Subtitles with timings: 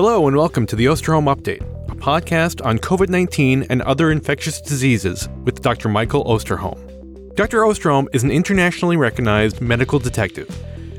[0.00, 4.60] Hello, and welcome to the Osterholm Update, a podcast on COVID 19 and other infectious
[4.60, 5.88] diseases with Dr.
[5.88, 7.34] Michael Osterholm.
[7.34, 7.62] Dr.
[7.62, 10.48] Osterholm is an internationally recognized medical detective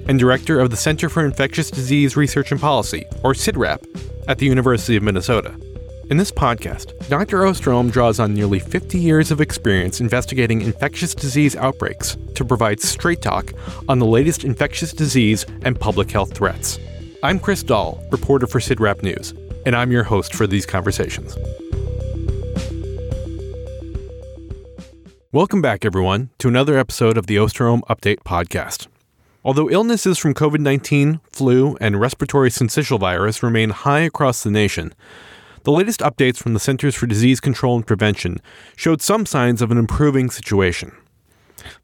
[0.09, 3.79] and director of the Center for Infectious Disease Research and Policy, or CIDRAP,
[4.27, 5.55] at the University of Minnesota.
[6.09, 7.43] In this podcast, Dr.
[7.43, 13.21] Osterholm draws on nearly 50 years of experience investigating infectious disease outbreaks to provide straight
[13.21, 13.53] talk
[13.87, 16.77] on the latest infectious disease and public health threats.
[17.21, 19.33] I'm Chris Dall, reporter for CIDRAP News,
[19.65, 21.37] and I'm your host for these conversations.
[25.33, 28.87] Welcome back, everyone, to another episode of the Osterholm Update podcast.
[29.43, 34.93] Although illnesses from COVID 19, flu, and respiratory syncytial virus remain high across the nation,
[35.63, 38.39] the latest updates from the Centers for Disease Control and Prevention
[38.77, 40.93] showed some signs of an improving situation.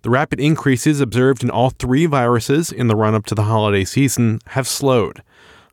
[0.02, 3.84] The rapid increases observed in all three viruses in the run up to the holiday
[3.84, 5.22] season have slowed.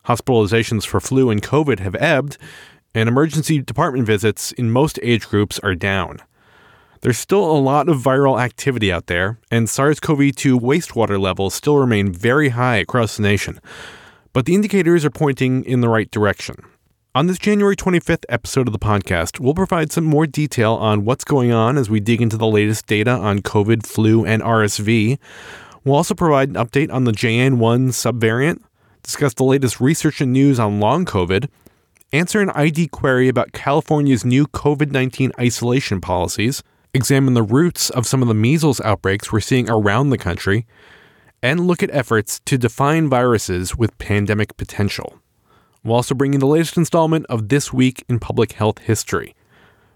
[0.06, 2.38] Hospitalizations for flu and COVID have ebbed,
[2.94, 6.18] and emergency department visits in most age groups are down.
[7.02, 11.54] There's still a lot of viral activity out there, and SARS CoV 2 wastewater levels
[11.54, 13.60] still remain very high across the nation.
[14.32, 16.64] But the indicators are pointing in the right direction.
[17.14, 21.24] On this January 25th episode of the podcast, we'll provide some more detail on what's
[21.24, 25.18] going on as we dig into the latest data on COVID, flu, and RSV.
[25.84, 28.62] We'll also provide an update on the JN1 subvariant,
[29.02, 31.50] discuss the latest research and news on long COVID,
[32.14, 36.62] answer an ID query about California's new COVID 19 isolation policies,
[36.94, 40.66] examine the roots of some of the measles outbreaks we're seeing around the country,
[41.42, 45.21] and look at efforts to define viruses with pandemic potential.
[45.84, 49.34] We'll also bring you the latest installment of This Week in Public Health History.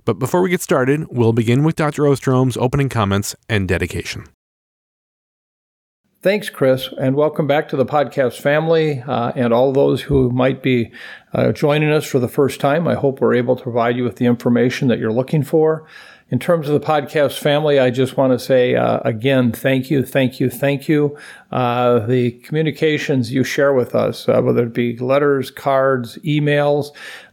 [0.04, 2.02] But before we get started, we'll begin with Dr.
[2.02, 4.24] Osterholm's opening comments and dedication.
[6.22, 10.60] Thanks, Chris, and welcome back to the podcast family uh, and all those who might
[10.60, 10.90] be
[11.32, 12.88] uh, joining us for the first time.
[12.88, 15.86] I hope we're able to provide you with the information that you're looking for.
[16.28, 20.04] In terms of the podcast family, I just want to say uh, again, thank you,
[20.04, 21.16] thank you, thank you.
[21.52, 26.88] Uh, the communications you share with us, uh, whether it be letters, cards, emails,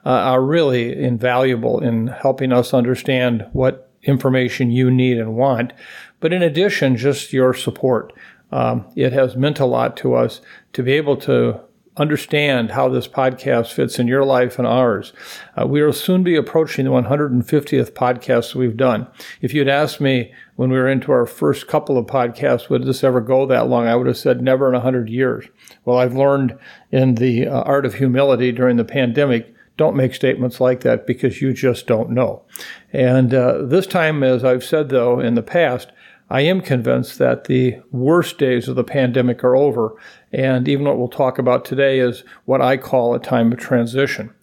[0.06, 5.74] uh, are really invaluable in helping us understand what information you need and want.
[6.20, 8.14] But in addition, just your support.
[8.52, 10.40] Um, it has meant a lot to us
[10.74, 11.60] to be able to
[11.96, 15.14] understand how this podcast fits in your life and ours.
[15.60, 19.08] Uh, we will soon be approaching the 150th podcast we've done.
[19.42, 23.04] If you'd asked me when we were into our first couple of podcasts, would this
[23.04, 23.88] ever go that long?
[23.88, 25.46] I would have said never in 100 years.
[25.86, 26.58] Well, I've learned
[26.92, 31.42] in the uh, art of humility during the pandemic don't make statements like that because
[31.42, 32.44] you just don't know.
[32.92, 35.92] And uh, this time, as I've said though in the past,
[36.30, 39.96] I am convinced that the worst days of the pandemic are over.
[40.34, 44.34] And even what we'll talk about today is what I call a time of transition.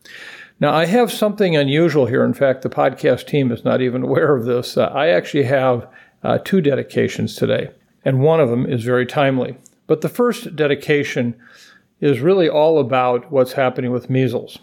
[0.61, 2.25] Now, I have something unusual here.
[2.25, 4.77] In fact, the podcast team is not even aware of this.
[4.77, 5.89] Uh, I actually have
[6.23, 7.71] uh, two dedications today,
[8.05, 9.57] and one of them is very timely.
[9.87, 11.35] But the first dedication
[12.01, 14.59] is really all about what's happening with measles.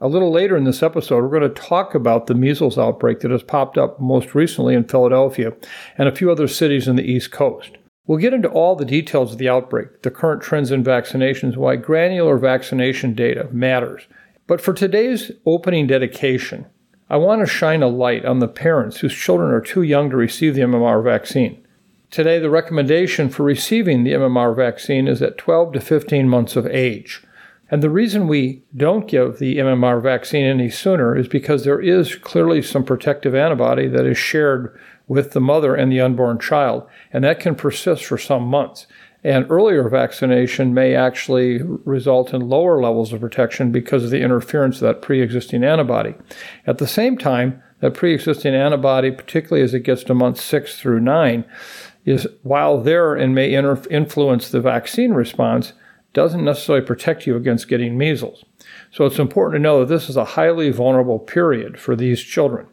[0.00, 3.30] A little later in this episode, we're going to talk about the measles outbreak that
[3.30, 5.52] has popped up most recently in Philadelphia
[5.96, 7.78] and a few other cities in the East Coast.
[8.06, 11.76] We'll get into all the details of the outbreak, the current trends in vaccinations, why
[11.76, 14.08] granular vaccination data matters.
[14.48, 16.66] But for today's opening dedication,
[17.08, 20.16] I want to shine a light on the parents whose children are too young to
[20.16, 21.64] receive the MMR vaccine.
[22.10, 26.66] Today, the recommendation for receiving the MMR vaccine is at 12 to 15 months of
[26.66, 27.22] age.
[27.70, 32.16] And the reason we don't give the MMR vaccine any sooner is because there is
[32.16, 34.78] clearly some protective antibody that is shared
[35.12, 38.86] with the mother and the unborn child, and that can persist for some months.
[39.22, 44.76] And earlier vaccination may actually result in lower levels of protection because of the interference
[44.76, 46.14] of that pre existing antibody.
[46.66, 50.80] At the same time, that pre existing antibody, particularly as it gets to months six
[50.80, 51.44] through nine,
[52.06, 55.74] is while there and may inter- influence the vaccine response,
[56.14, 58.46] doesn't necessarily protect you against getting measles.
[58.90, 62.66] So it's important to know that this is a highly vulnerable period for these children.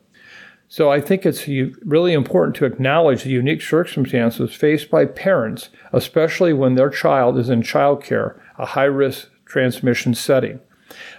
[0.71, 6.54] So I think it's really important to acknowledge the unique circumstances faced by parents, especially
[6.54, 10.60] when their child is in childcare, a high risk transmission setting.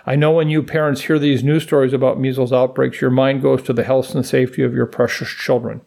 [0.07, 3.61] I know when you parents hear these news stories about measles outbreaks, your mind goes
[3.63, 5.81] to the health and safety of your precious children.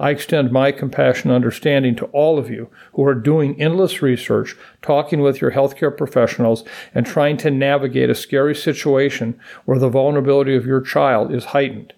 [0.00, 4.56] I extend my compassion and understanding to all of you who are doing endless research,
[4.82, 10.56] talking with your healthcare professionals, and trying to navigate a scary situation where the vulnerability
[10.56, 11.92] of your child is heightened.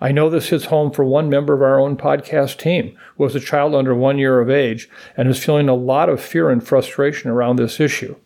[0.00, 3.34] I know this hits home for one member of our own podcast team who has
[3.34, 6.66] a child under one year of age and is feeling a lot of fear and
[6.66, 8.16] frustration around this issue.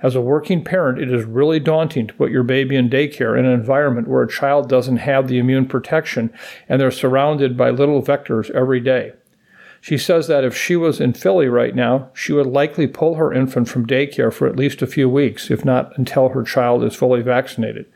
[0.00, 3.44] As a working parent, it is really daunting to put your baby in daycare in
[3.44, 6.32] an environment where a child doesn't have the immune protection
[6.68, 9.12] and they're surrounded by little vectors every day.
[9.80, 13.32] She says that if she was in Philly right now, she would likely pull her
[13.32, 16.94] infant from daycare for at least a few weeks, if not until her child is
[16.94, 17.86] fully vaccinated.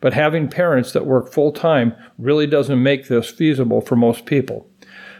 [0.00, 4.68] But having parents that work full time really doesn't make this feasible for most people.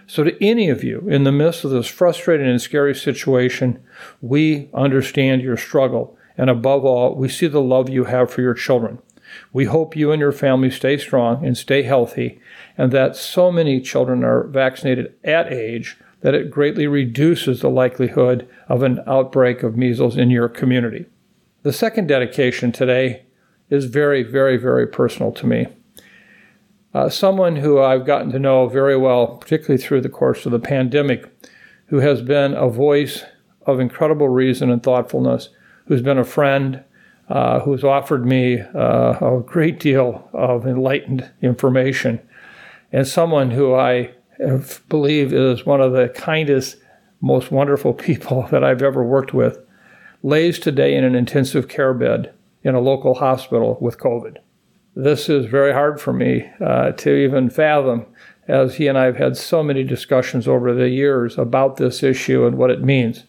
[0.07, 3.83] So, to any of you in the midst of this frustrating and scary situation,
[4.21, 6.17] we understand your struggle.
[6.39, 9.01] And above all, we see the love you have for your children.
[9.53, 12.41] We hope you and your family stay strong and stay healthy,
[12.79, 18.49] and that so many children are vaccinated at age that it greatly reduces the likelihood
[18.69, 21.07] of an outbreak of measles in your community.
[21.63, 23.26] The second dedication today
[23.71, 25.67] is very, very, very personal to me.
[26.95, 30.59] Uh, someone who I've gotten to know very well, particularly through the course of the
[30.59, 31.31] pandemic,
[31.87, 33.23] who has been a voice
[33.67, 35.51] of incredible reason and thoughtfulness,
[35.87, 36.83] who's been a friend,
[37.29, 42.21] uh, who's offered me uh, a great deal of enlightened information,
[42.93, 44.13] and someone who I
[44.89, 46.77] believe is one of the kindest,
[47.21, 49.59] most wonderful people that I've ever worked with,
[50.23, 52.33] lays today in an intensive care bed
[52.67, 54.39] in a local hospital with COVID.
[54.97, 58.07] This is very hard for me uh, to even fathom,
[58.49, 62.45] as he and I have had so many discussions over the years about this issue
[62.45, 63.23] and what it means.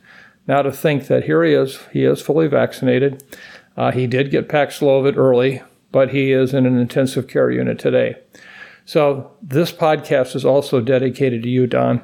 [0.48, 3.24] Now, to think that here he is, he is fully vaccinated.
[3.76, 5.62] Uh, he did get Paxlovid early,
[5.92, 8.16] but he is in an intensive care unit today.
[8.86, 12.02] So, this podcast is also dedicated to you, Don.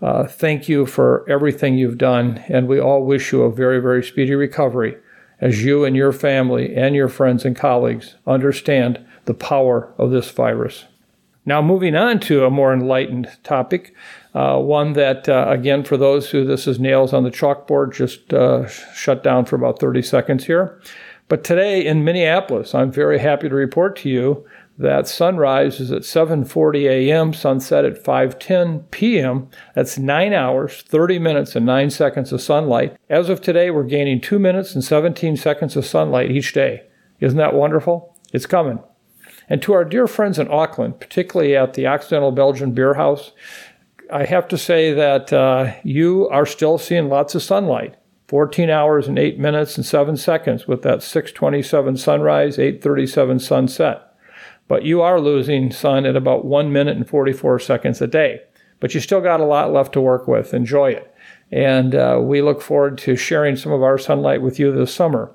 [0.00, 4.04] Uh, thank you for everything you've done, and we all wish you a very, very
[4.04, 4.96] speedy recovery
[5.40, 10.30] as you and your family and your friends and colleagues understand the power of this
[10.30, 10.84] virus.
[11.46, 13.94] Now, moving on to a more enlightened topic,
[14.34, 18.32] uh, one that, uh, again, for those who this is nails on the chalkboard, just
[18.32, 20.80] uh, shut down for about 30 seconds here.
[21.28, 24.44] But today in Minneapolis, I'm very happy to report to you
[24.80, 29.48] that sunrise is at 7:40 a.m., sunset at 5:10 p.m.
[29.74, 32.96] That's 9 hours, 30 minutes and 9 seconds of sunlight.
[33.10, 36.82] As of today, we're gaining 2 minutes and 17 seconds of sunlight each day.
[37.20, 38.16] Isn't that wonderful?
[38.32, 38.78] It's coming.
[39.50, 43.32] And to our dear friends in Auckland, particularly at the Occidental Belgian Beer House,
[44.10, 47.96] I have to say that uh, you are still seeing lots of sunlight.
[48.28, 54.09] 14 hours and 8 minutes and 7 seconds with that 627 sunrise, 837 sunset
[54.70, 58.40] but you are losing sun at about 1 minute and 44 seconds a day.
[58.78, 60.54] But you still got a lot left to work with.
[60.54, 61.12] Enjoy it.
[61.50, 65.34] And uh, we look forward to sharing some of our sunlight with you this summer.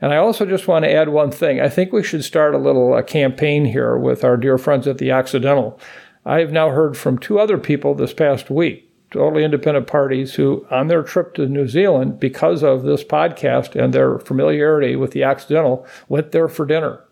[0.00, 1.60] And I also just want to add one thing.
[1.60, 4.98] I think we should start a little uh, campaign here with our dear friends at
[4.98, 5.76] the Occidental.
[6.24, 10.64] I have now heard from two other people this past week, totally independent parties, who,
[10.70, 15.24] on their trip to New Zealand, because of this podcast and their familiarity with the
[15.24, 17.02] Occidental, went there for dinner.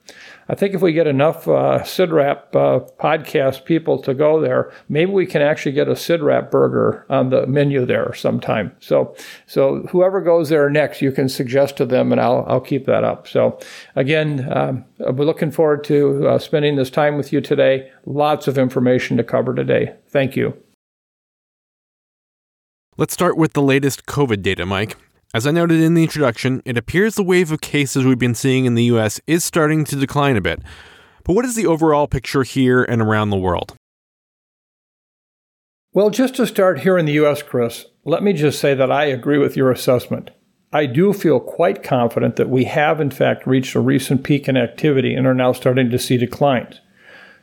[0.48, 5.10] I think if we get enough uh, CIDRAP uh, podcast people to go there, maybe
[5.10, 8.72] we can actually get a CIDRAP burger on the menu there sometime.
[8.80, 9.14] So,
[9.46, 13.04] so whoever goes there next, you can suggest to them, and I'll I'll keep that
[13.04, 13.28] up.
[13.28, 13.58] So,
[13.94, 17.90] again, um, we're looking forward to uh, spending this time with you today.
[18.06, 19.94] Lots of information to cover today.
[20.08, 20.56] Thank you.
[22.96, 24.96] Let's start with the latest COVID data, Mike.
[25.34, 28.64] As I noted in the introduction, it appears the wave of cases we've been seeing
[28.64, 30.62] in the US is starting to decline a bit.
[31.22, 33.74] But what is the overall picture here and around the world?
[35.92, 39.04] Well, just to start here in the US, Chris, let me just say that I
[39.04, 40.30] agree with your assessment.
[40.72, 44.56] I do feel quite confident that we have, in fact, reached a recent peak in
[44.56, 46.80] activity and are now starting to see declines.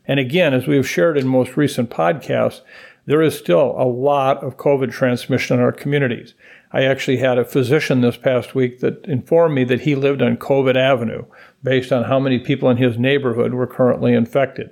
[0.08, 2.62] And again, as we have shared in most recent podcasts,
[3.06, 6.34] there is still a lot of COVID transmission in our communities.
[6.75, 10.36] I actually had a physician this past week that informed me that he lived on
[10.36, 11.24] COVID Avenue
[11.63, 14.72] based on how many people in his neighborhood were currently infected.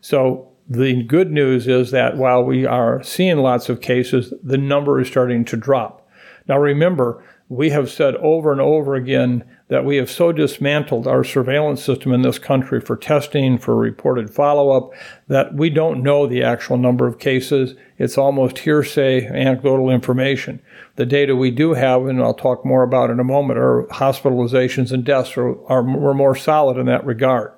[0.00, 4.98] So the good news is that while we are seeing lots of cases, the number
[4.98, 6.08] is starting to drop.
[6.48, 11.24] Now remember, we have said over and over again that we have so dismantled our
[11.24, 14.90] surveillance system in this country for testing, for reported follow up,
[15.28, 17.74] that we don't know the actual number of cases.
[17.96, 20.60] It's almost hearsay, anecdotal information.
[20.96, 24.92] The data we do have, and I'll talk more about in a moment, are hospitalizations
[24.92, 27.52] and deaths are, are we're more solid in that regard.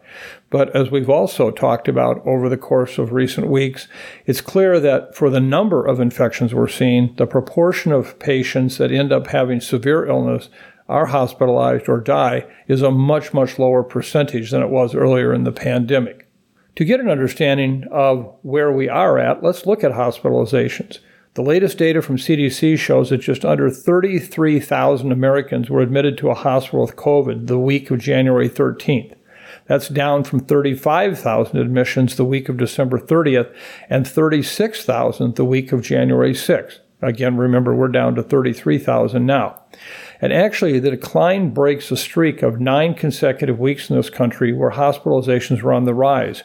[0.50, 3.88] But as we've also talked about over the course of recent weeks,
[4.24, 8.92] it's clear that for the number of infections we're seeing, the proportion of patients that
[8.92, 10.48] end up having severe illness
[10.88, 15.44] are hospitalized or die is a much, much lower percentage than it was earlier in
[15.44, 16.28] the pandemic.
[16.76, 20.98] To get an understanding of where we are at, let's look at hospitalizations.
[21.34, 26.34] The latest data from CDC shows that just under 33,000 Americans were admitted to a
[26.34, 29.14] hospital with COVID the week of January 13th.
[29.66, 33.54] That's down from 35,000 admissions the week of December 30th
[33.88, 36.80] and 36,000 the week of January 6th.
[37.02, 39.60] Again, remember, we're down to 33,000 now.
[40.24, 44.70] And actually, the decline breaks a streak of nine consecutive weeks in this country where
[44.70, 46.44] hospitalizations were on the rise.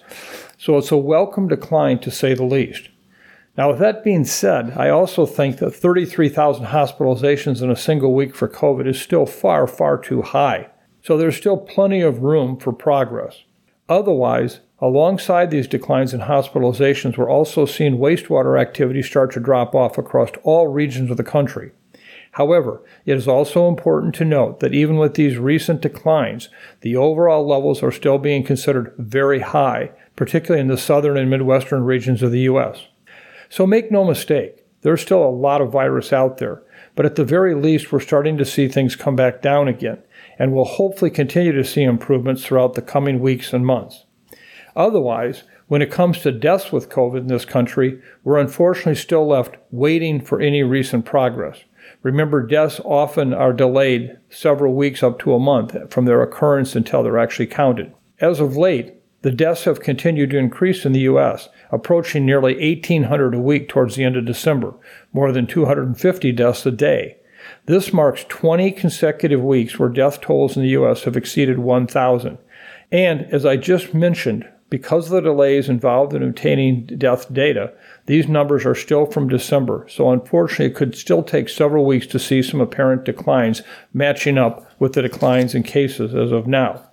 [0.57, 2.89] So it's a welcome decline to say the least.
[3.57, 8.35] Now, with that being said, I also think that 33,000 hospitalizations in a single week
[8.35, 10.67] for COVID is still far, far too high.
[11.01, 13.45] So there's still plenty of room for progress.
[13.87, 19.97] Otherwise, alongside these declines in hospitalizations, we're also seeing wastewater activity start to drop off
[19.97, 21.71] across all regions of the country.
[22.33, 26.49] However, it is also important to note that even with these recent declines,
[26.81, 31.83] the overall levels are still being considered very high, particularly in the southern and midwestern
[31.83, 32.87] regions of the U.S.
[33.49, 36.61] So make no mistake, there's still a lot of virus out there,
[36.95, 40.01] but at the very least, we're starting to see things come back down again,
[40.37, 44.05] and we'll hopefully continue to see improvements throughout the coming weeks and months.
[44.75, 49.55] Otherwise, when it comes to deaths with COVID in this country, we're unfortunately still left
[49.71, 51.63] waiting for any recent progress.
[52.01, 57.03] Remember, deaths often are delayed several weeks up to a month from their occurrence until
[57.03, 57.93] they're actually counted.
[58.21, 63.35] As of late, the deaths have continued to increase in the U.S., approaching nearly 1,800
[63.35, 64.73] a week towards the end of December,
[65.11, 67.17] more than 250 deaths a day.
[67.65, 71.03] This marks 20 consecutive weeks where death tolls in the U.S.
[71.03, 72.37] have exceeded 1,000.
[72.91, 77.73] And as I just mentioned, because of the delays involved in obtaining death data,
[78.05, 82.19] these numbers are still from December, so unfortunately, it could still take several weeks to
[82.19, 86.83] see some apparent declines matching up with the declines in cases as of now.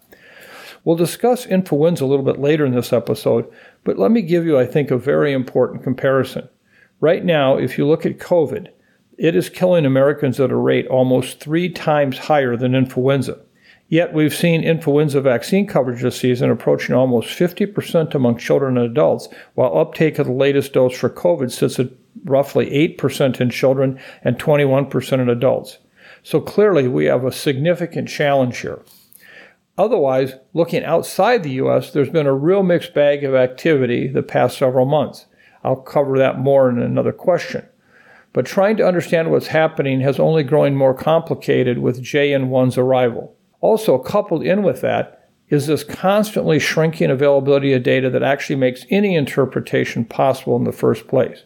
[0.84, 3.50] We'll discuss influenza a little bit later in this episode,
[3.84, 6.48] but let me give you, I think, a very important comparison.
[7.00, 8.68] Right now, if you look at COVID,
[9.18, 13.38] it is killing Americans at a rate almost three times higher than influenza.
[13.88, 19.28] Yet we've seen influenza vaccine coverage this season approaching almost 50% among children and adults,
[19.54, 21.90] while uptake of the latest dose for COVID sits at
[22.24, 25.78] roughly 8% in children and 21% in adults.
[26.24, 28.82] So clearly, we have a significant challenge here.
[29.78, 34.58] Otherwise, looking outside the U.S., there's been a real mixed bag of activity the past
[34.58, 35.26] several months.
[35.62, 37.64] I'll cover that more in another question.
[38.32, 43.35] But trying to understand what's happening has only grown more complicated with JN1's arrival.
[43.66, 48.86] Also, coupled in with that is this constantly shrinking availability of data that actually makes
[48.90, 51.42] any interpretation possible in the first place.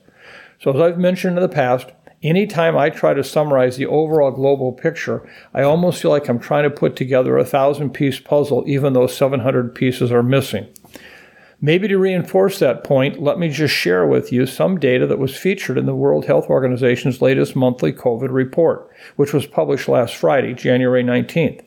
[0.60, 4.74] So, as I've mentioned in the past, Anytime I try to summarize the overall global
[4.74, 8.92] picture, I almost feel like I'm trying to put together a thousand piece puzzle, even
[8.92, 10.66] though 700 pieces are missing.
[11.62, 15.34] Maybe to reinforce that point, let me just share with you some data that was
[15.34, 20.52] featured in the World Health Organization's latest monthly COVID report, which was published last Friday,
[20.52, 21.62] January 19th.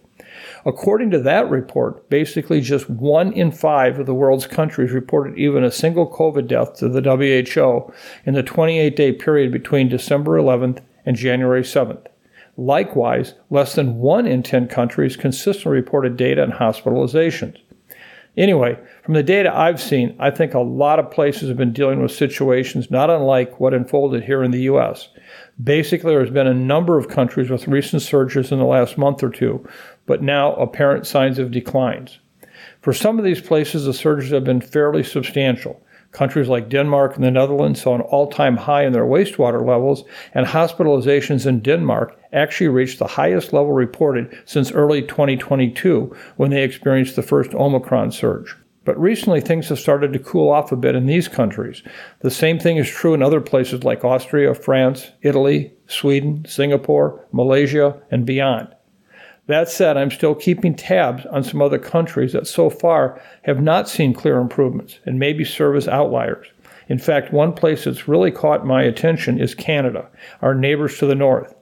[0.66, 5.64] According to that report, basically just one in five of the world's countries reported even
[5.64, 7.94] a single COVID death to the WHO
[8.26, 12.06] in the 28 day period between December 11th and January 7th.
[12.56, 17.58] Likewise, less than one in 10 countries consistently reported data on hospitalizations.
[18.36, 22.02] Anyway, from the data I've seen, I think a lot of places have been dealing
[22.02, 25.10] with situations not unlike what unfolded here in the U.S.
[25.64, 29.30] Basically, there's been a number of countries with recent surges in the last month or
[29.30, 29.68] two
[30.06, 32.20] but now apparent signs of declines.
[32.82, 35.82] For some of these places, the surges have been fairly substantial.
[36.14, 40.04] Countries like Denmark and the Netherlands saw an all time high in their wastewater levels,
[40.34, 46.64] and hospitalizations in Denmark actually reached the highest level reported since early 2022 when they
[46.64, 48.56] experienced the first Omicron surge.
[48.86, 51.82] But recently, things have started to cool off a bit in these countries.
[52.20, 58.02] The same thing is true in other places like Austria, France, Italy, Sweden, Singapore, Malaysia,
[58.12, 58.68] and beyond.
[59.48, 63.90] That said, I'm still keeping tabs on some other countries that so far have not
[63.90, 66.48] seen clear improvements and maybe serve as outliers.
[66.88, 70.10] In fact, one place that's really caught my attention is Canada,
[70.42, 71.56] our neighbors to the north.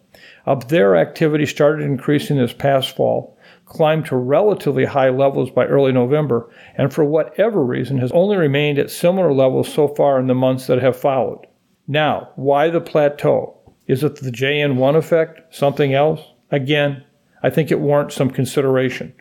[0.46, 5.92] Up there, activity started increasing this past fall, climbed to relatively high levels by early
[5.92, 10.36] November, and for whatever reason has only remained at similar levels so far in the
[10.36, 11.48] months that have followed.
[11.88, 13.58] Now, why the plateau?
[13.88, 15.54] Is it the JN1 effect?
[15.54, 16.22] Something else?
[16.52, 17.04] Again,
[17.44, 19.14] I think it warrants some consideration.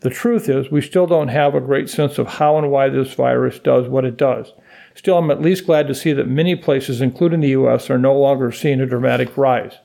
[0.00, 3.12] The truth is, we still don't have a great sense of how and why this
[3.14, 4.52] virus does what it does.
[4.94, 8.18] Still, I'm at least glad to see that many places, including the U.S., are no
[8.18, 9.78] longer seeing a dramatic rise.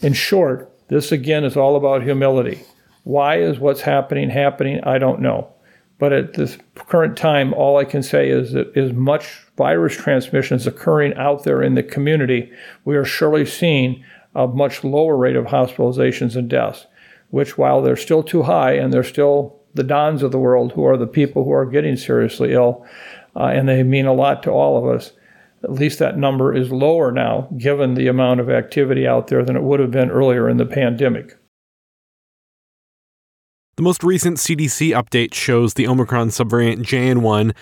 [0.00, 2.62] In short, this again is all about humility.
[3.04, 4.82] Why is what's happening happening?
[4.84, 5.52] I don't know.
[5.98, 10.56] But at this current time, all I can say is that as much virus transmission
[10.56, 12.52] is occurring out there in the community,
[12.84, 16.86] we are surely seeing a much lower rate of hospitalizations and deaths,
[17.30, 20.84] which, while they're still too high and they're still the dons of the world who
[20.84, 22.86] are the people who are getting seriously ill,
[23.36, 25.12] uh, and they mean a lot to all of us,
[25.62, 29.56] at least that number is lower now, given the amount of activity out there than
[29.56, 31.36] it would have been earlier in the pandemic.
[33.76, 37.54] The most recent CDC update shows the Omicron subvariant JN1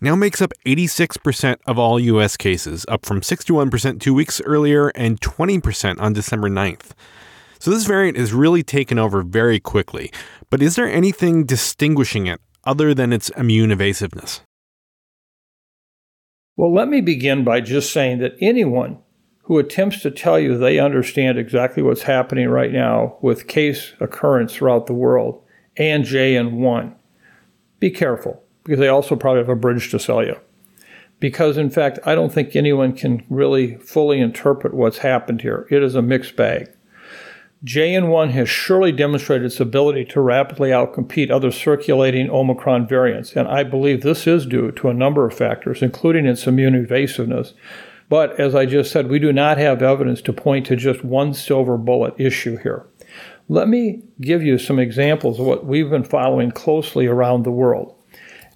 [0.00, 5.20] now makes up 86% of all US cases, up from 61% two weeks earlier and
[5.20, 6.92] 20% on December 9th.
[7.58, 10.12] So this variant is really taken over very quickly.
[10.50, 14.42] But is there anything distinguishing it other than its immune evasiveness?
[16.56, 18.98] Well, let me begin by just saying that anyone
[19.42, 24.54] who attempts to tell you they understand exactly what's happening right now with case occurrence
[24.54, 25.42] throughout the world
[25.76, 26.94] and JN1,
[27.78, 30.36] be careful because they also probably have a bridge to sell you.
[31.20, 35.66] Because, in fact, I don't think anyone can really fully interpret what's happened here.
[35.70, 36.68] It is a mixed bag.
[37.66, 43.64] JN1 has surely demonstrated its ability to rapidly outcompete other circulating Omicron variants, and I
[43.64, 47.54] believe this is due to a number of factors, including its immune evasiveness.
[48.08, 51.34] But as I just said, we do not have evidence to point to just one
[51.34, 52.86] silver bullet issue here.
[53.48, 57.96] Let me give you some examples of what we've been following closely around the world.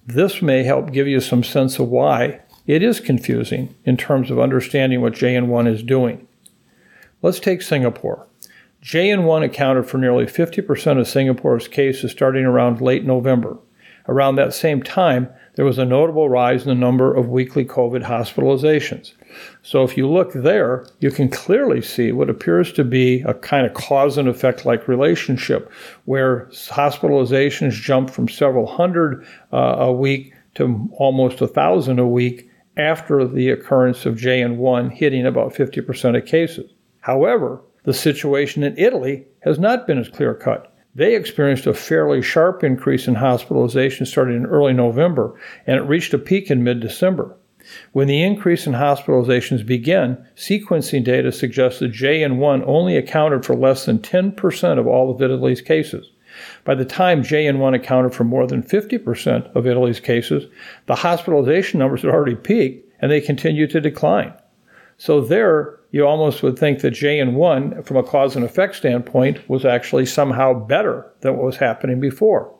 [0.07, 4.39] This may help give you some sense of why it is confusing in terms of
[4.39, 6.29] understanding what JN1 is doing.
[7.21, 8.25] Let's take Singapore.
[8.83, 13.57] JN1 accounted for nearly 50% of Singapore's cases starting around late November.
[14.07, 18.03] Around that same time, there was a notable rise in the number of weekly COVID
[18.03, 19.13] hospitalizations.
[19.61, 23.67] So if you look there, you can clearly see what appears to be a kind
[23.67, 25.71] of cause and effect like relationship
[26.05, 29.23] where hospitalizations jump from several hundred
[29.53, 35.27] uh, a week to almost a thousand a week after the occurrence of JN1 hitting
[35.27, 36.71] about 50% of cases.
[37.01, 40.73] However, the situation in Italy has not been as clear cut.
[40.93, 45.33] They experienced a fairly sharp increase in hospitalizations starting in early November,
[45.65, 47.35] and it reached a peak in mid December.
[47.91, 53.99] When the increase in hospitalizations began, sequencing data suggested JN1 only accounted for less than
[53.99, 56.09] 10% of all of Italy's cases.
[56.63, 60.45] By the time JN1 accounted for more than 50% of Italy's cases,
[60.87, 64.33] the hospitalization numbers had already peaked and they continued to decline.
[64.97, 69.65] So there, you almost would think that JN1, from a cause and effect standpoint, was
[69.65, 72.53] actually somehow better than what was happening before.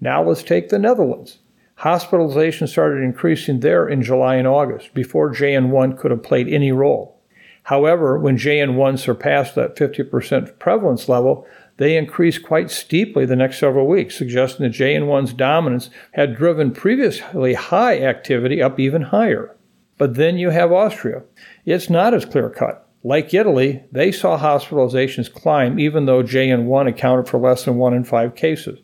[0.00, 1.38] Now let's take the Netherlands.
[1.76, 7.20] Hospitalization started increasing there in July and August, before JN1 could have played any role.
[7.64, 13.86] However, when JN1 surpassed that 50% prevalence level, they increased quite steeply the next several
[13.86, 19.56] weeks, suggesting that JN1's dominance had driven previously high activity up even higher.
[20.00, 21.24] But then you have Austria.
[21.66, 22.88] It's not as clear cut.
[23.04, 28.04] Like Italy, they saw hospitalizations climb even though JN1 accounted for less than 1 in
[28.04, 28.78] 5 cases.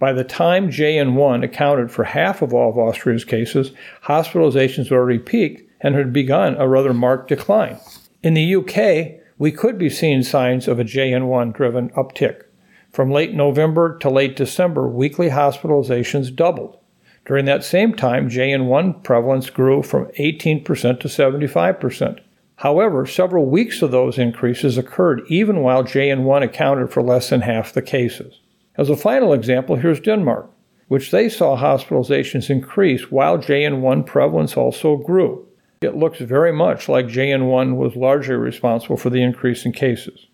[0.00, 3.70] By the time JN1 accounted for half of all of Austria's cases,
[4.06, 7.78] hospitalizations already peaked and had begun a rather marked decline.
[8.24, 12.42] In the UK, we could be seeing signs of a JN1 driven uptick.
[12.90, 16.78] From late November to late December, weekly hospitalizations doubled.
[17.26, 20.64] During that same time, JN1 prevalence grew from 18%
[21.00, 22.20] to 75%.
[22.56, 27.72] However, several weeks of those increases occurred even while JN1 accounted for less than half
[27.72, 28.40] the cases.
[28.78, 30.48] As a final example, here's Denmark,
[30.86, 35.46] which they saw hospitalizations increase while JN1 prevalence also grew.
[35.82, 40.26] It looks very much like JN1 was largely responsible for the increase in cases.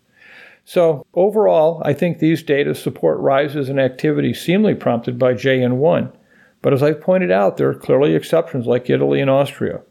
[0.64, 6.12] So, overall, I think these data support rises in activity seemingly prompted by JN1
[6.62, 9.82] but as I pointed out, there are clearly exceptions like Italy and Austria.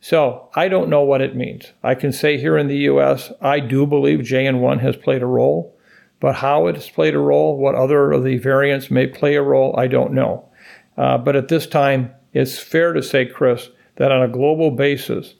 [0.00, 1.72] So I don't know what it means.
[1.82, 5.76] I can say here in the US, I do believe JN1 has played a role,
[6.20, 9.42] but how it has played a role, what other of the variants may play a
[9.42, 10.48] role, I don't know.
[10.96, 15.34] Uh, but at this time, it's fair to say, Chris, that on a global basis,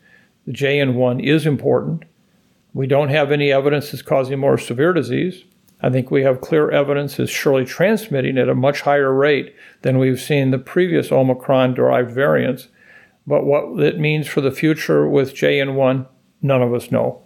[0.47, 2.05] the JN1 is important.
[2.73, 5.45] We don't have any evidence it's causing more severe disease.
[5.81, 9.99] I think we have clear evidence is surely transmitting at a much higher rate than
[9.99, 12.69] we've seen the previous Omicron derived variants.
[13.27, 16.07] But what it means for the future with JN1,
[16.43, 17.23] none of us know.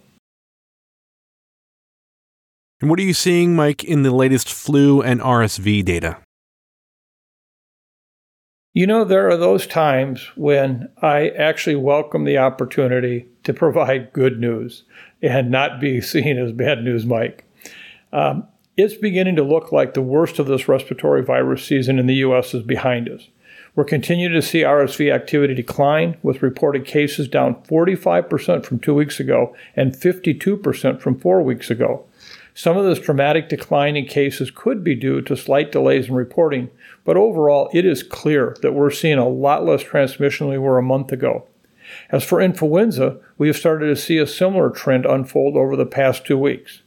[2.80, 6.18] And what are you seeing, Mike, in the latest flu and RSV data?
[8.72, 14.38] You know, there are those times when I actually welcome the opportunity to provide good
[14.38, 14.84] news
[15.20, 17.44] and not be seen as bad news, Mike.
[18.12, 22.22] Um, It's beginning to look like the worst of this respiratory virus season in the
[22.26, 22.54] U.S.
[22.54, 23.28] is behind us.
[23.74, 29.20] We're continuing to see RSV activity decline, with reported cases down 45% from two weeks
[29.20, 32.04] ago and 52% from four weeks ago.
[32.54, 36.70] Some of this dramatic decline in cases could be due to slight delays in reporting,
[37.04, 40.78] but overall, it is clear that we're seeing a lot less transmission than we were
[40.78, 41.46] a month ago.
[42.10, 46.26] As for influenza, we have started to see a similar trend unfold over the past
[46.26, 46.82] two weeks.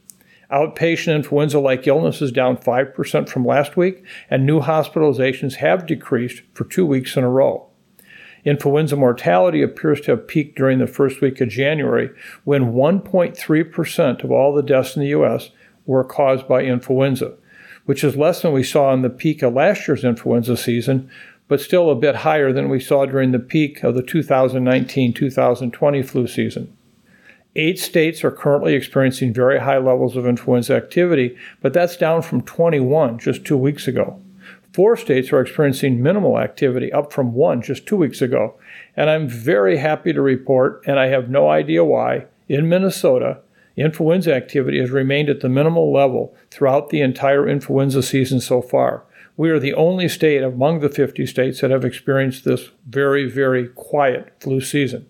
[0.52, 6.42] Outpatient influenza like illness is down 5% from last week, and new hospitalizations have decreased
[6.52, 7.68] for two weeks in a row.
[8.44, 12.10] Influenza mortality appears to have peaked during the first week of January,
[12.44, 15.50] when 1.3% of all the deaths in the U.S.
[15.86, 17.34] were caused by influenza,
[17.86, 21.08] which is less than we saw in the peak of last year's influenza season,
[21.48, 26.02] but still a bit higher than we saw during the peak of the 2019 2020
[26.02, 26.76] flu season.
[27.54, 32.40] Eight states are currently experiencing very high levels of influenza activity, but that's down from
[32.42, 34.18] 21 just two weeks ago.
[34.72, 38.54] Four states are experiencing minimal activity, up from one just two weeks ago.
[38.96, 43.40] And I'm very happy to report, and I have no idea why, in Minnesota,
[43.76, 49.04] influenza activity has remained at the minimal level throughout the entire influenza season so far.
[49.36, 53.68] We are the only state among the 50 states that have experienced this very, very
[53.68, 55.06] quiet flu season.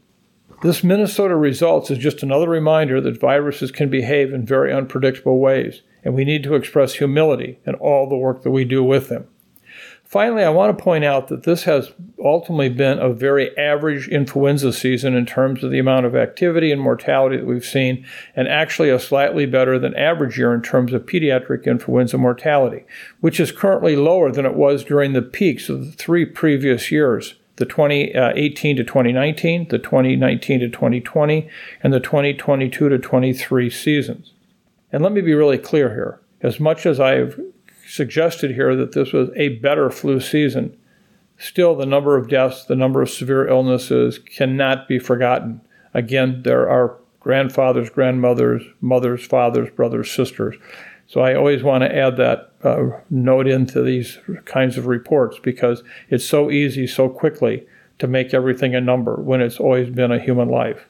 [0.62, 5.82] This Minnesota results is just another reminder that viruses can behave in very unpredictable ways,
[6.04, 9.26] and we need to express humility in all the work that we do with them.
[10.04, 11.90] Finally, I want to point out that this has
[12.24, 16.80] ultimately been a very average influenza season in terms of the amount of activity and
[16.80, 21.06] mortality that we've seen, and actually a slightly better than average year in terms of
[21.06, 22.84] pediatric influenza mortality,
[23.18, 27.34] which is currently lower than it was during the peaks of the three previous years
[27.56, 31.48] the 2018 uh, to 2019, the 2019 to 2020,
[31.82, 34.32] and the 2022 to 23 seasons.
[34.90, 36.20] And let me be really clear here.
[36.40, 37.38] As much as I've
[37.86, 40.76] suggested here that this was a better flu season,
[41.38, 45.60] still the number of deaths, the number of severe illnesses cannot be forgotten.
[45.94, 50.56] Again, there are grandfathers, grandmothers, mothers, fathers, brothers, sisters.
[51.06, 55.82] So I always want to add that uh, note into these kinds of reports because
[56.08, 57.66] it's so easy so quickly
[57.98, 60.86] to make everything a number when it's always been a human life.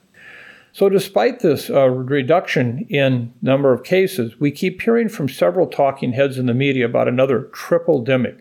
[0.75, 6.15] So, despite this uh, reduction in number of cases, we keep hearing from several talking
[6.15, 8.41] heads in the media about another triple demic.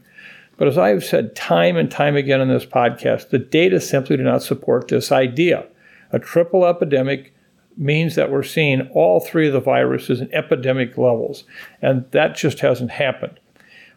[0.56, 4.16] But as I have said time and time again in this podcast, the data simply
[4.16, 5.66] do not support this idea.
[6.12, 7.34] A triple epidemic
[7.78, 11.44] means that we're seeing all three of the viruses in epidemic levels,
[11.82, 13.40] and that just hasn't happened.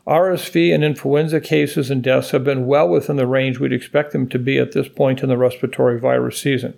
[0.07, 4.29] RSV and influenza cases and deaths have been well within the range we'd expect them
[4.29, 6.75] to be at this point in the respiratory virus season.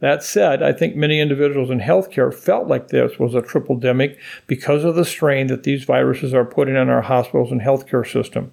[0.00, 4.18] That said, I think many individuals in healthcare felt like this was a triple demic
[4.46, 8.52] because of the strain that these viruses are putting on our hospitals and healthcare system.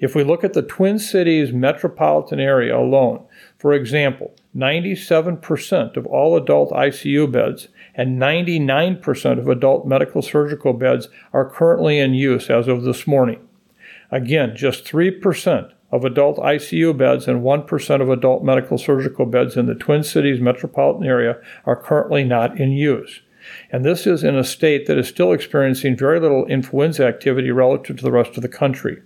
[0.00, 3.24] If we look at the Twin Cities metropolitan area alone,
[3.58, 11.08] for example, 97% of all adult ICU beds and 99% of adult medical surgical beds
[11.32, 13.46] are currently in use as of this morning.
[14.10, 19.66] Again, just 3% of adult ICU beds and 1% of adult medical surgical beds in
[19.66, 23.20] the Twin Cities metropolitan area are currently not in use.
[23.70, 27.96] And this is in a state that is still experiencing very little influenza activity relative
[27.98, 29.02] to the rest of the country.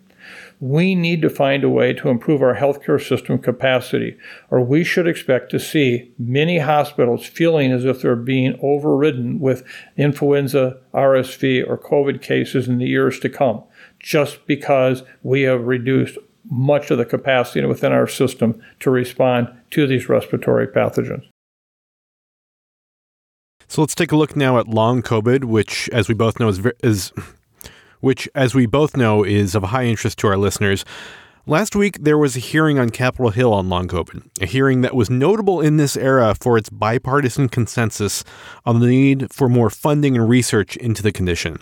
[0.60, 4.18] We need to find a way to improve our healthcare system capacity,
[4.50, 9.64] or we should expect to see many hospitals feeling as if they're being overridden with
[9.96, 13.64] influenza, RSV, or COVID cases in the years to come,
[13.98, 16.18] just because we have reduced
[16.50, 21.26] much of the capacity within our system to respond to these respiratory pathogens.
[23.68, 26.60] So let's take a look now at long COVID, which, as we both know, is,
[26.82, 27.12] is
[28.00, 30.84] which, as we both know, is of high interest to our listeners.
[31.46, 34.94] Last week, there was a hearing on Capitol Hill on long COVID, a hearing that
[34.94, 38.24] was notable in this era for its bipartisan consensus
[38.66, 41.58] on the need for more funding and research into the condition.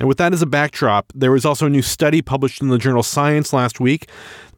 [0.00, 2.78] Now, with that as a backdrop, there was also a new study published in the
[2.78, 4.08] journal Science last week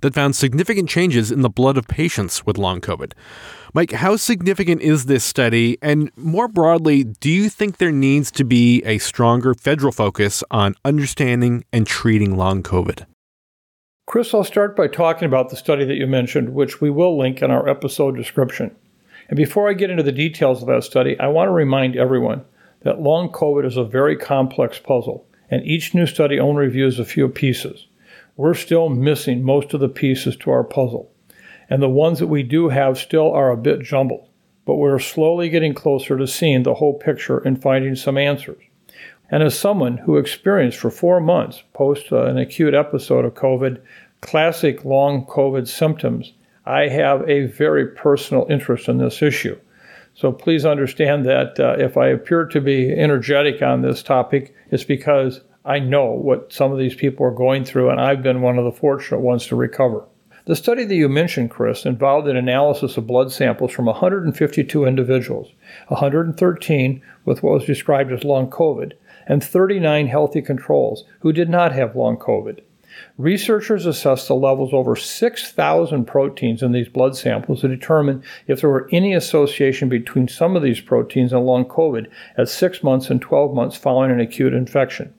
[0.01, 3.13] that found significant changes in the blood of patients with long COVID.
[3.75, 5.77] Mike, how significant is this study?
[5.83, 10.75] And more broadly, do you think there needs to be a stronger federal focus on
[10.85, 13.05] understanding and treating long COVID?
[14.07, 17.43] Chris, I'll start by talking about the study that you mentioned, which we will link
[17.43, 18.75] in our episode description.
[19.29, 22.45] And before I get into the details of that study, I want to remind everyone
[22.87, 27.05] that long COVID is a very complex puzzle, and each new study only reviews a
[27.05, 27.89] few pieces.
[28.37, 31.11] We're still missing most of the pieces to our puzzle,
[31.69, 34.29] and the ones that we do have still are a bit jumbled,
[34.65, 38.63] but we're slowly getting closer to seeing the whole picture and finding some answers.
[39.33, 43.81] And as someone who experienced for four months post uh, an acute episode of COVID,
[44.21, 49.59] classic long COVID symptoms, I have a very personal interest in this issue.
[50.17, 54.83] So please understand that uh, if I appear to be energetic on this topic, it's
[54.83, 58.57] because I know what some of these people are going through, and I've been one
[58.57, 60.07] of the fortunate ones to recover.
[60.47, 65.53] The study that you mentioned, Chris, involved an analysis of blood samples from 152 individuals,
[65.89, 68.93] 113 with what was described as long COVID,
[69.27, 72.61] and 39 healthy controls who did not have long COVID.
[73.19, 78.61] Researchers assessed the levels of over 6,000 proteins in these blood samples to determine if
[78.61, 82.07] there were any association between some of these proteins and long COVID
[82.37, 85.13] at 6 months and 12 months following an acute infection.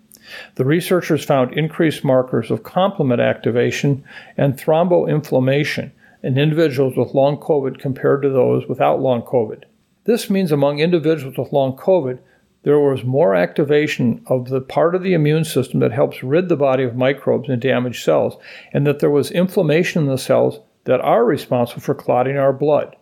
[0.56, 4.04] The researchers found increased markers of complement activation
[4.36, 5.92] and thromboinflammation
[6.24, 9.64] in individuals with long COVID compared to those without long COVID.
[10.04, 12.20] This means among individuals with long COVID,
[12.64, 16.58] there was more activation of the part of the immune system that helps rid the
[16.58, 18.38] body of microbes and damaged cells,
[18.74, 22.96] and that there was inflammation in the cells that are responsible for clotting our blood.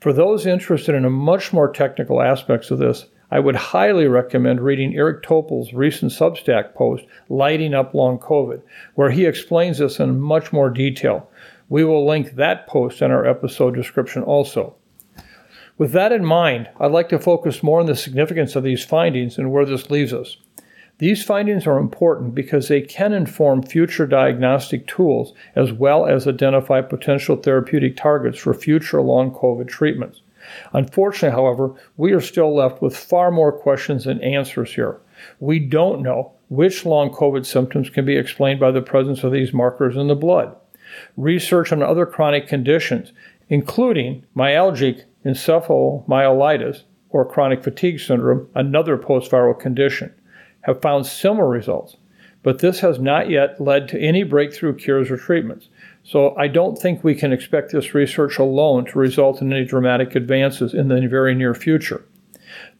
[0.00, 4.94] For those interested in much more technical aspects of this, I would highly recommend reading
[4.96, 8.62] Eric Topol's recent Substack post, Lighting Up Long COVID,
[8.94, 11.28] where he explains this in much more detail.
[11.68, 14.76] We will link that post in our episode description also.
[15.78, 19.38] With that in mind, I'd like to focus more on the significance of these findings
[19.38, 20.36] and where this leaves us.
[20.98, 26.80] These findings are important because they can inform future diagnostic tools as well as identify
[26.80, 30.22] potential therapeutic targets for future long COVID treatments.
[30.72, 34.98] Unfortunately, however, we are still left with far more questions than answers here.
[35.38, 39.52] We don't know which long COVID symptoms can be explained by the presence of these
[39.52, 40.56] markers in the blood.
[41.16, 43.12] Research on other chronic conditions,
[43.48, 50.14] including myalgic encephalomyelitis or chronic fatigue syndrome, another post-viral condition,
[50.62, 51.96] have found similar results,
[52.42, 55.68] but this has not yet led to any breakthrough cures or treatments.
[56.02, 60.14] So I don't think we can expect this research alone to result in any dramatic
[60.14, 62.04] advances in the very near future.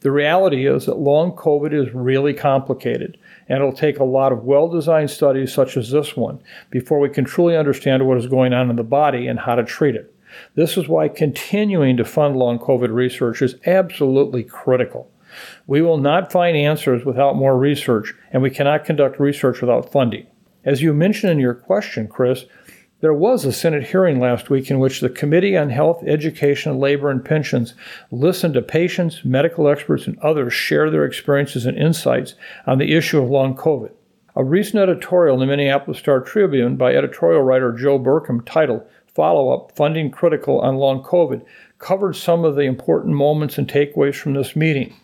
[0.01, 4.43] The reality is that long COVID is really complicated, and it'll take a lot of
[4.43, 8.53] well designed studies such as this one before we can truly understand what is going
[8.53, 10.13] on in the body and how to treat it.
[10.55, 15.11] This is why continuing to fund long COVID research is absolutely critical.
[15.67, 20.27] We will not find answers without more research, and we cannot conduct research without funding.
[20.65, 22.45] As you mentioned in your question, Chris,
[23.01, 27.09] there was a Senate hearing last week in which the Committee on Health, Education, Labor,
[27.09, 27.73] and Pensions
[28.11, 32.35] listened to patients, medical experts, and others share their experiences and insights
[32.67, 33.91] on the issue of long COVID.
[34.35, 39.51] A recent editorial in the Minneapolis Star Tribune by editorial writer Jill Burcum titled Follow
[39.51, 41.45] Up Funding Critical on Long COVID
[41.77, 44.95] covered some of the important moments and takeaways from this meeting.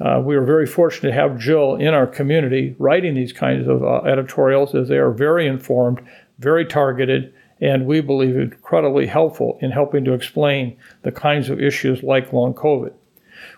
[0.00, 3.82] Uh, we are very fortunate to have Jill in our community writing these kinds of
[3.82, 6.00] uh, editorials as they are very informed
[6.40, 12.02] very targeted, and we believe incredibly helpful in helping to explain the kinds of issues
[12.02, 12.92] like long COVID.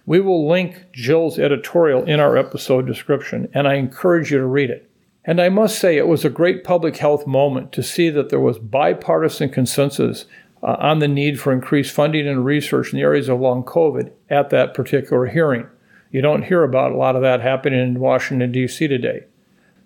[0.04, 4.70] We will link Jill's editorial in our episode description, and I encourage you to read
[4.70, 4.90] it.
[5.24, 8.40] And I must say, it was a great public health moment to see that there
[8.40, 10.24] was bipartisan consensus
[10.62, 14.10] uh, on the need for increased funding and research in the areas of long COVID
[14.30, 15.66] at that particular hearing.
[16.10, 18.86] You don't hear about a lot of that happening in Washington, D.C.
[18.88, 19.24] today.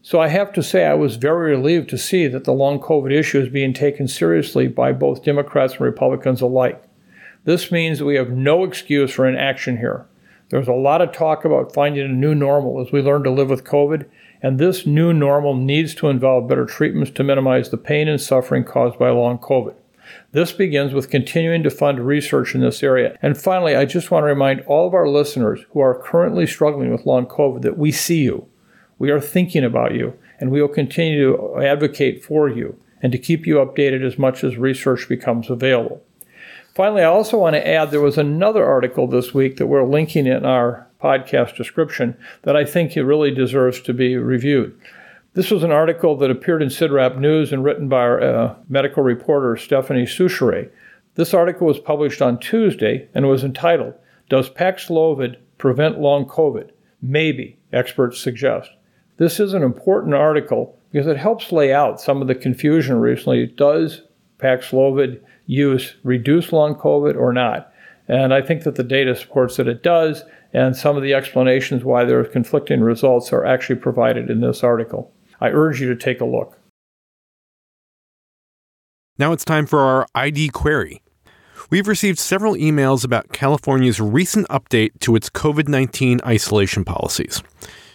[0.03, 3.12] So I have to say, I was very relieved to see that the long COVID
[3.12, 6.83] issue is being taken seriously by both Democrats and Republicans alike.
[7.44, 10.07] This means we have no excuse for inaction here.
[10.49, 13.51] There's a lot of talk about finding a new normal as we learn to live
[13.51, 14.07] with COVID,
[14.46, 18.62] and this new normal needs to involve better treatments to minimize the pain and suffering
[18.62, 19.74] caused by long COVID.
[20.30, 23.18] This begins with continuing to fund research in this area.
[23.20, 26.92] And finally, I just want to remind all of our listeners who are currently struggling
[26.92, 28.46] with long COVID that we see you.
[29.00, 33.18] We are thinking about you, and we will continue to advocate for you and to
[33.18, 36.04] keep you updated as much as research becomes available.
[36.72, 40.28] Finally, I also want to add there was another article this week that we're linking
[40.28, 44.78] in our podcast description that I think it really deserves to be reviewed.
[45.35, 49.02] This was an article that appeared in CIDRAP News and written by our uh, medical
[49.02, 50.70] reporter Stephanie Soucheray.
[51.14, 53.94] This article was published on Tuesday and was entitled,
[54.30, 56.70] Does Paxlovid Prevent Long COVID?
[57.02, 58.70] Maybe, experts suggest.
[59.18, 63.46] This is an important article because it helps lay out some of the confusion recently.
[63.46, 64.02] Does
[64.38, 67.72] Paxlovid use reduce long COVID or not?
[68.09, 71.85] And I think that the data supports that it does, and some of the explanations
[71.85, 75.12] why there are conflicting results are actually provided in this article.
[75.40, 76.59] I urge you to take a look.
[79.18, 81.02] Now it's time for our ID query.
[81.70, 87.42] We've received several emails about California's recent update to its COVID 19 isolation policies.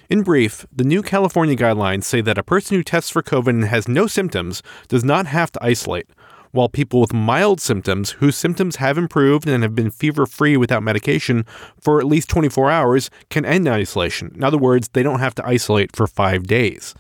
[0.10, 3.64] In brief, the new California guidelines say that a person who tests for COVID and
[3.64, 6.10] has no symptoms does not have to isolate,
[6.52, 10.84] while people with mild symptoms whose symptoms have improved and have been fever free without
[10.84, 11.46] medication
[11.80, 14.32] for at least 24 hours can end isolation.
[14.36, 16.94] In other words, they don't have to isolate for five days.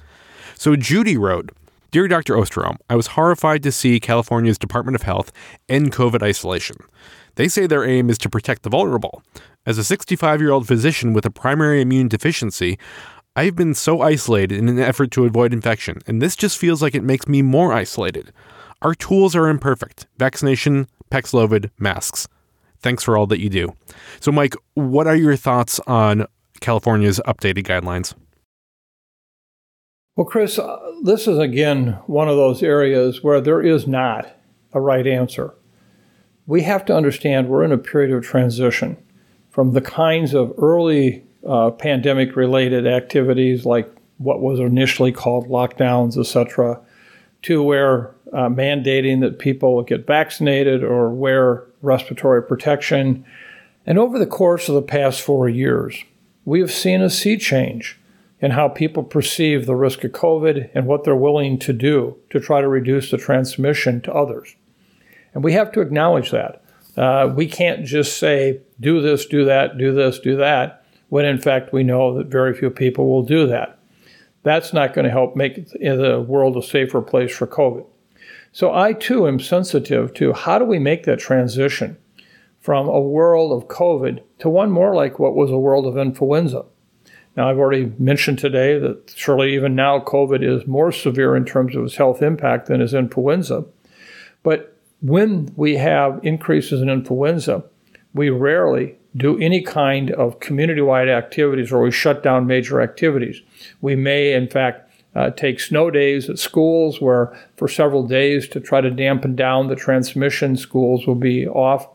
[0.56, 1.52] So Judy wrote,
[1.92, 2.36] Dear Dr.
[2.36, 5.32] Osterholm, I was horrified to see California's Department of Health
[5.68, 6.78] end COVID isolation.
[7.36, 9.24] They say their aim is to protect the vulnerable.
[9.66, 12.80] As a 65 year old physician with a primary immune deficiency,
[13.36, 16.96] I've been so isolated in an effort to avoid infection, and this just feels like
[16.96, 18.34] it makes me more isolated.
[18.82, 22.28] Our tools are imperfect vaccination, Paxlovid, masks.
[22.80, 23.76] Thanks for all that you do.
[24.20, 26.26] So, Mike, what are your thoughts on
[26.62, 28.16] California's updated guidelines?
[30.16, 34.36] Well, Chris, uh, this is again one of those areas where there is not
[34.74, 35.54] a right answer.
[36.48, 38.98] We have to understand we're in a period of transition
[39.52, 46.18] from the kinds of early uh, pandemic related activities like what was initially called lockdowns,
[46.18, 46.80] etc.,
[47.44, 53.26] to where uh, mandating that people get vaccinated or wear respiratory protection.
[53.86, 56.04] And over the course of the past four years,
[56.46, 58.00] we have seen a sea change
[58.40, 62.40] in how people perceive the risk of COVID and what they're willing to do to
[62.40, 64.56] try to reduce the transmission to others.
[65.34, 66.64] And we have to acknowledge that.
[66.98, 71.40] Uh, we can't just say, do this, do that, do this, do that, when in
[71.40, 73.78] fact we know that very few people will do that.
[74.44, 77.86] That's not going to help make the world a safer place for COVID.
[78.52, 81.98] So I too am sensitive to how do we make that transition
[82.60, 86.66] from a world of COVID to one more like what was a world of influenza.
[87.38, 91.76] Now, I've already mentioned today that surely even now COVID is more severe in terms
[91.76, 93.64] of its health impact than is influenza.
[94.44, 97.64] But when we have increases in influenza,
[98.14, 103.42] we rarely do any kind of community wide activities or we shut down major activities.
[103.80, 108.60] We may, in fact, uh, take snow days at schools where for several days to
[108.60, 111.88] try to dampen down the transmission, schools will be off.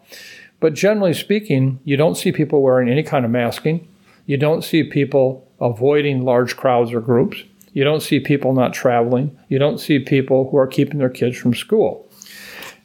[0.61, 3.89] But generally speaking, you don't see people wearing any kind of masking.
[4.27, 7.43] You don't see people avoiding large crowds or groups.
[7.73, 9.39] You don't see people not traveling.
[9.49, 12.09] You don't see people who are keeping their kids from school.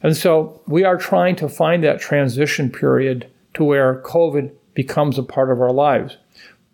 [0.02, 5.22] And so we are trying to find that transition period to where COVID becomes a
[5.22, 6.16] part of our lives.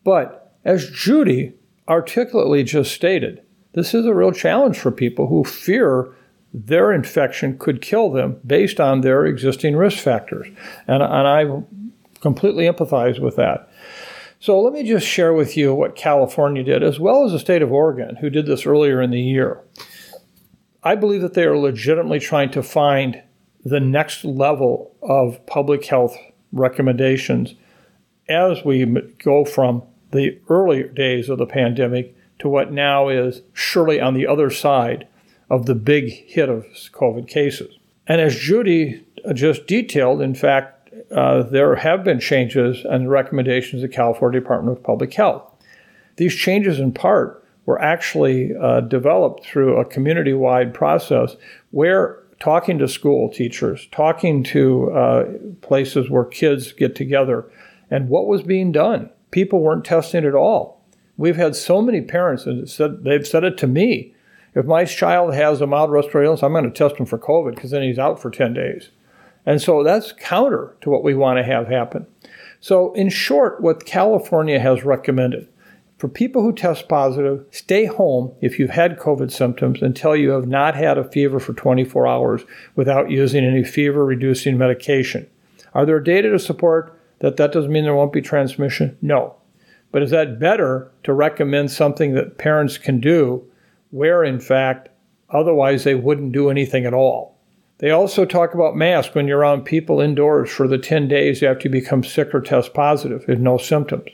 [0.04, 1.54] But as Judy
[1.88, 3.42] articulately just stated,
[3.72, 6.14] this is a real challenge for people who fear
[6.54, 10.46] their infection could kill them based on their existing risk factors.
[10.86, 11.62] And, and I
[12.20, 13.70] completely empathize with that.
[14.40, 17.60] So let me just share with you what California did, as well as the state
[17.60, 19.60] of Oregon, who did this earlier in the year.
[20.82, 23.20] I believe that they are legitimately trying to find
[23.64, 26.16] the next level of public health
[26.52, 27.54] recommendations
[28.28, 28.84] as we
[29.18, 34.26] go from the early days of the pandemic to what now is surely on the
[34.26, 35.06] other side
[35.50, 37.78] of the big hit of COVID cases.
[38.06, 43.90] And as Judy just detailed, in fact, uh, there have been changes and recommendations of
[43.90, 45.42] the California Department of Public Health.
[46.16, 51.36] These changes, in part, were actually uh, developed through a community wide process
[51.70, 55.24] where talking to school teachers, talking to uh,
[55.60, 57.50] places where kids get together,
[57.90, 59.10] and what was being done.
[59.30, 60.77] People weren't testing at all.
[61.18, 64.14] We've had so many parents, and said, they've said it to me.
[64.54, 67.54] If my child has a mild respiratory illness, I'm going to test him for COVID
[67.54, 68.88] because then he's out for 10 days.
[69.44, 72.06] And so that's counter to what we want to have happen.
[72.60, 75.48] So, in short, what California has recommended
[75.98, 80.46] for people who test positive, stay home if you've had COVID symptoms until you have
[80.46, 82.42] not had a fever for 24 hours
[82.76, 85.28] without using any fever reducing medication.
[85.74, 88.96] Are there data to support that that doesn't mean there won't be transmission?
[89.02, 89.34] No.
[89.98, 93.44] But is that better to recommend something that parents can do
[93.90, 94.90] where, in fact,
[95.28, 97.36] otherwise they wouldn't do anything at all?
[97.78, 101.66] They also talk about masks when you're around people indoors for the 10 days after
[101.66, 104.08] you become sick or test positive with no symptoms.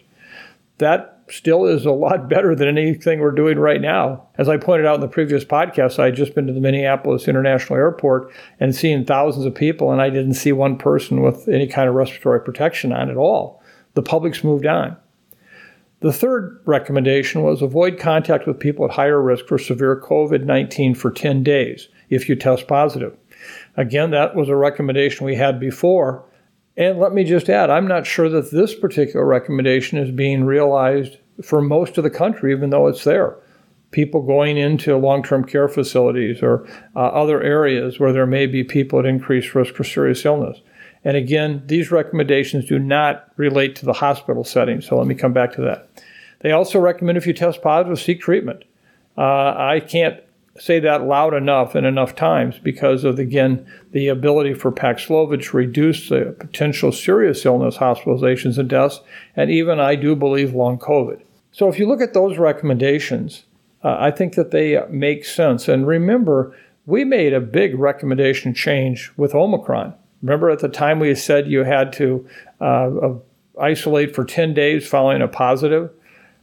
[0.78, 4.26] That still is a lot better than anything we're doing right now.
[4.38, 7.28] As I pointed out in the previous podcast, I had just been to the Minneapolis
[7.28, 11.66] International Airport and seen thousands of people, and I didn't see one person with any
[11.66, 13.62] kind of respiratory protection on at all.
[13.92, 14.96] The public's moved on.
[16.04, 20.94] The third recommendation was avoid contact with people at higher risk for severe COVID 19
[20.94, 23.16] for 10 days if you test positive.
[23.78, 26.22] Again, that was a recommendation we had before.
[26.76, 31.16] And let me just add, I'm not sure that this particular recommendation is being realized
[31.42, 33.38] for most of the country, even though it's there.
[33.90, 38.62] People going into long term care facilities or uh, other areas where there may be
[38.62, 40.60] people at increased risk for serious illness.
[41.04, 45.32] And again, these recommendations do not relate to the hospital setting, so let me come
[45.32, 45.88] back to that.
[46.40, 48.64] They also recommend if you test positive, seek treatment.
[49.16, 50.20] Uh, I can't
[50.58, 55.56] say that loud enough and enough times because of, again, the ability for Paxlovid to
[55.56, 59.00] reduce the potential serious illness, hospitalizations, and deaths,
[59.36, 61.20] and even, I do believe, long COVID.
[61.52, 63.44] So if you look at those recommendations,
[63.82, 65.68] uh, I think that they make sense.
[65.68, 69.94] And remember, we made a big recommendation change with Omicron.
[70.24, 72.26] Remember at the time we said you had to
[72.58, 73.18] uh, uh
[73.60, 75.90] isolate for 10 days following a positive?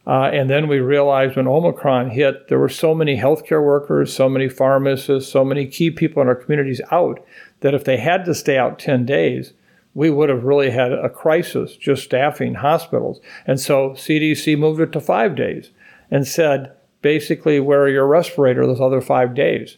[0.05, 4.29] Uh, and then we realized when Omicron hit, there were so many healthcare workers, so
[4.29, 7.25] many pharmacists, so many key people in our communities out
[7.61, 9.53] that if they had to stay out 10 days,
[9.95, 13.19] we would have really had a crisis just staffing hospitals.
[13.45, 15.71] And so CDC moved it to five days
[16.09, 16.71] and said,
[17.01, 19.77] basically, wear your respirator those other five days.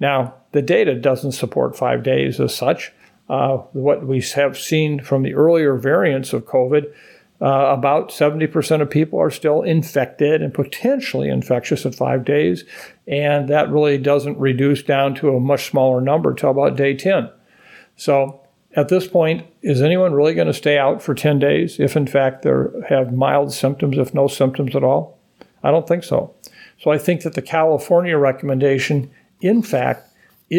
[0.00, 2.92] Now, the data doesn't support five days as such.
[3.28, 6.92] Uh, what we have seen from the earlier variants of COVID
[7.40, 12.64] uh, about 70% of people are still infected and potentially infectious at five days.
[13.06, 17.28] And that really doesn't reduce down to a much smaller number till about day 10.
[17.96, 18.40] So
[18.76, 22.06] at this point, is anyone really going to stay out for 10 days if, in
[22.06, 22.52] fact, they
[22.88, 25.18] have mild symptoms, if no symptoms at all?
[25.62, 26.34] I don't think so.
[26.80, 29.10] So I think that the California recommendation,
[29.40, 30.08] in fact,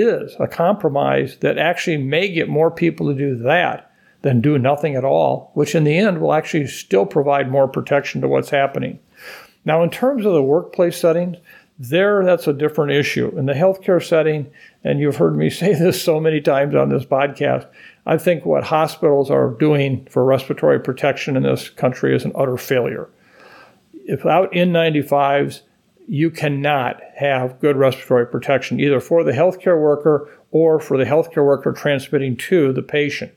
[0.02, 3.91] is a compromise that actually may get more people to do that
[4.22, 8.22] than do nothing at all, which in the end will actually still provide more protection
[8.22, 9.00] to what's happening.
[9.66, 11.38] Now, in terms of the workplace settings,
[11.78, 13.38] there that's a different issue.
[13.38, 14.50] In the healthcare setting,
[14.84, 17.68] and you've heard me say this so many times on this podcast,
[18.06, 22.58] I think what hospitals are doing for respiratory protection in this country is an utter
[22.58, 23.10] failure.
[24.08, 25.62] Without N95s,
[26.08, 31.45] you cannot have good respiratory protection either for the healthcare worker or for the healthcare
[31.45, 33.32] worker transmitting to the patient.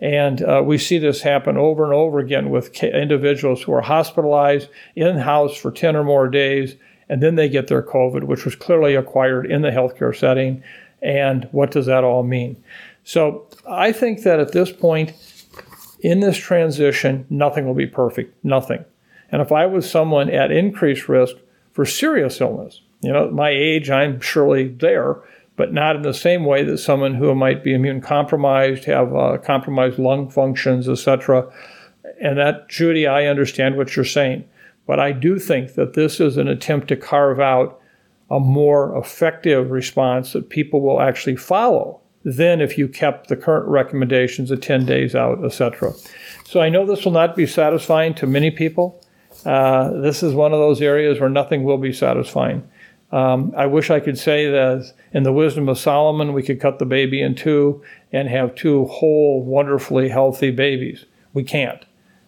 [0.00, 4.68] And uh, we see this happen over and over again with individuals who are hospitalized
[4.96, 6.74] in house for 10 or more days,
[7.08, 10.62] and then they get their COVID, which was clearly acquired in the healthcare setting.
[11.02, 12.62] And what does that all mean?
[13.04, 15.12] So I think that at this point
[16.00, 18.84] in this transition, nothing will be perfect, nothing.
[19.30, 21.36] And if I was someone at increased risk
[21.80, 25.22] for serious illness, you know, my age, I'm surely there
[25.56, 29.36] but not in the same way that someone who might be immune compromised, have uh,
[29.36, 31.50] compromised lung functions, etc.
[32.18, 34.44] And that, Judy, I understand what you're saying.
[34.86, 37.78] But I do think that this is an attempt to carve out
[38.30, 43.68] a more effective response that people will actually follow than if you kept the current
[43.68, 45.92] recommendations of 10 days out, etc.
[46.46, 49.02] So I know this will not be satisfying to many people.
[49.44, 52.68] Uh, this is one of those areas where nothing will be satisfying.
[53.12, 56.78] Um, I wish I could say that in the wisdom of Solomon, we could cut
[56.78, 57.82] the baby in two
[58.12, 61.06] and have two whole, wonderfully healthy babies.
[61.32, 61.84] We can't.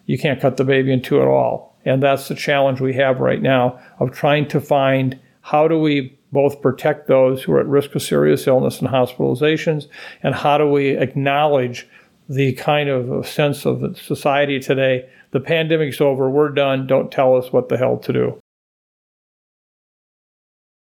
[0.07, 1.77] You can't cut the baby in two at all.
[1.85, 6.19] And that's the challenge we have right now of trying to find how do we
[6.33, 9.87] both protect those who are at risk of serious illness and hospitalizations,
[10.23, 11.87] and how do we acknowledge
[12.29, 17.53] the kind of sense of society today the pandemic's over, we're done, don't tell us
[17.53, 18.41] what the hell to do.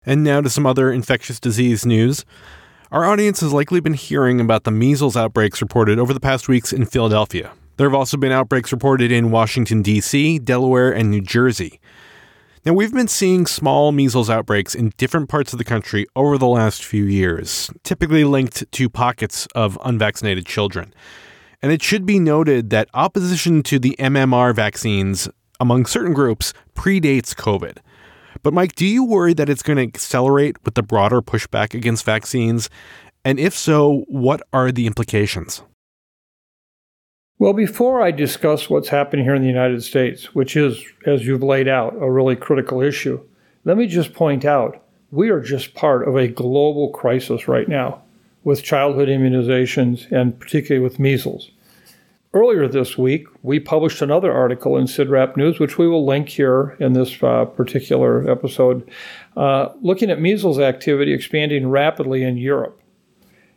[0.04, 2.24] And now to some other infectious disease news.
[2.92, 6.72] Our audience has likely been hearing about the measles outbreaks reported over the past weeks
[6.72, 7.50] in Philadelphia.
[7.76, 11.80] There have also been outbreaks reported in Washington, D.C., Delaware, and New Jersey.
[12.64, 16.46] Now, we've been seeing small measles outbreaks in different parts of the country over the
[16.46, 20.94] last few years, typically linked to pockets of unvaccinated children.
[21.62, 25.28] And it should be noted that opposition to the MMR vaccines
[25.58, 27.78] among certain groups predates COVID.
[28.42, 32.04] But, Mike, do you worry that it's going to accelerate with the broader pushback against
[32.04, 32.68] vaccines?
[33.24, 35.62] And if so, what are the implications?
[37.38, 41.42] Well, before I discuss what's happening here in the United States, which is, as you've
[41.42, 43.20] laid out, a really critical issue,
[43.64, 48.02] let me just point out we are just part of a global crisis right now
[48.46, 51.50] with childhood immunizations and particularly with measles.
[52.32, 56.76] Earlier this week, we published another article in CIDRAP News, which we will link here
[56.78, 58.88] in this uh, particular episode,
[59.36, 62.80] uh, looking at measles activity expanding rapidly in Europe.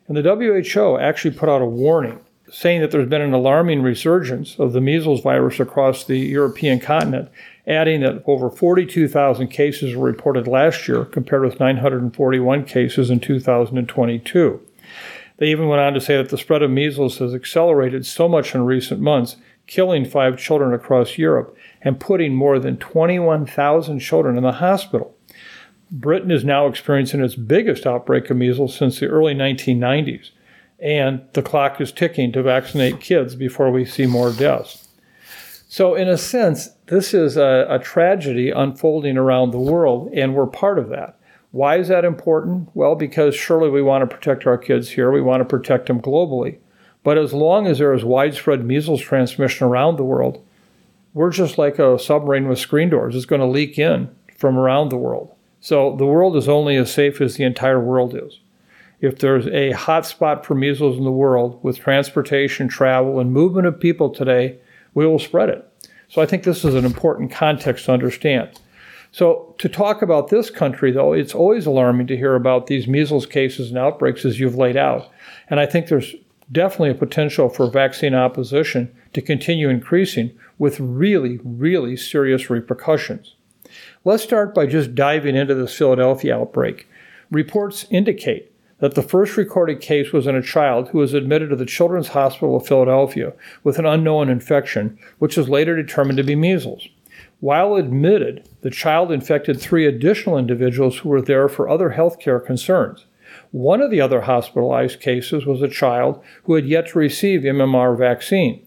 [0.07, 2.21] And the WHO actually put out a warning
[2.51, 7.29] saying that there's been an alarming resurgence of the measles virus across the European continent,
[7.67, 14.65] adding that over 42,000 cases were reported last year compared with 941 cases in 2022.
[15.39, 18.53] They even went on to say that the spread of measles has accelerated so much
[18.53, 19.37] in recent months,
[19.67, 25.15] killing five children across Europe and putting more than 21,000 children in the hospital.
[25.89, 30.31] Britain is now experiencing its biggest outbreak of measles since the early 1990s,
[30.77, 34.89] and the clock is ticking to vaccinate kids before we see more deaths.
[35.67, 40.47] So, in a sense, this is a, a tragedy unfolding around the world, and we're
[40.47, 41.18] part of that.
[41.51, 42.69] Why is that important?
[42.75, 46.01] Well, because surely we want to protect our kids here, we want to protect them
[46.01, 46.57] globally.
[47.03, 50.45] But as long as there is widespread measles transmission around the world,
[51.13, 53.15] we're just like a submarine with screen doors.
[53.15, 55.33] It's going to leak in from around the world.
[55.59, 58.39] So the world is only as safe as the entire world is.
[59.01, 63.65] If there's a hot spot for measles in the world with transportation, travel, and movement
[63.65, 64.57] of people today,
[64.93, 65.65] we will spread it.
[66.09, 68.59] So I think this is an important context to understand.
[69.11, 73.25] So, to talk about this country, though, it's always alarming to hear about these measles
[73.25, 75.09] cases and outbreaks as you've laid out.
[75.49, 76.13] And I think there's
[76.51, 83.35] definitely a potential for vaccine opposition to continue increasing with really, really serious repercussions.
[84.05, 86.87] Let's start by just diving into this Philadelphia outbreak.
[87.31, 91.55] Reports indicate that the first recorded case was in a child who was admitted to
[91.55, 93.33] the Children's Hospital of Philadelphia
[93.63, 96.87] with an unknown infection, which was later determined to be measles.
[97.41, 102.39] While admitted, the child infected three additional individuals who were there for other health care
[102.39, 103.05] concerns.
[103.51, 107.97] One of the other hospitalized cases was a child who had yet to receive MMR
[107.97, 108.65] vaccine.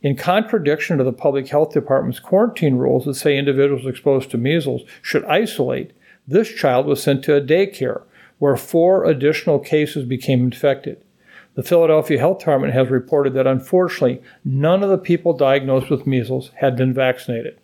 [0.00, 4.82] In contradiction to the public health department's quarantine rules that say individuals exposed to measles
[5.02, 5.92] should isolate,
[6.28, 8.02] this child was sent to a daycare
[8.38, 11.02] where four additional cases became infected.
[11.54, 16.50] The Philadelphia Health Department has reported that unfortunately none of the people diagnosed with measles
[16.56, 17.58] had been vaccinated.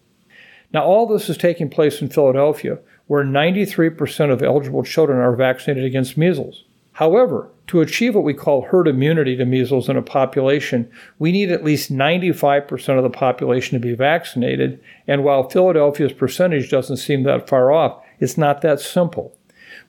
[0.73, 5.85] Now, all this is taking place in Philadelphia, where 93% of eligible children are vaccinated
[5.85, 6.65] against measles.
[6.93, 11.51] However, to achieve what we call herd immunity to measles in a population, we need
[11.51, 14.81] at least 95% of the population to be vaccinated.
[15.07, 19.37] And while Philadelphia's percentage doesn't seem that far off, it's not that simple.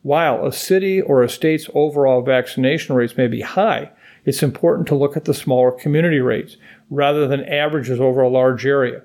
[0.04, 3.92] While a city or a state's overall vaccination rates may be high,
[4.26, 6.58] it's important to look at the smaller community rates
[6.90, 9.02] rather than averages over a large area.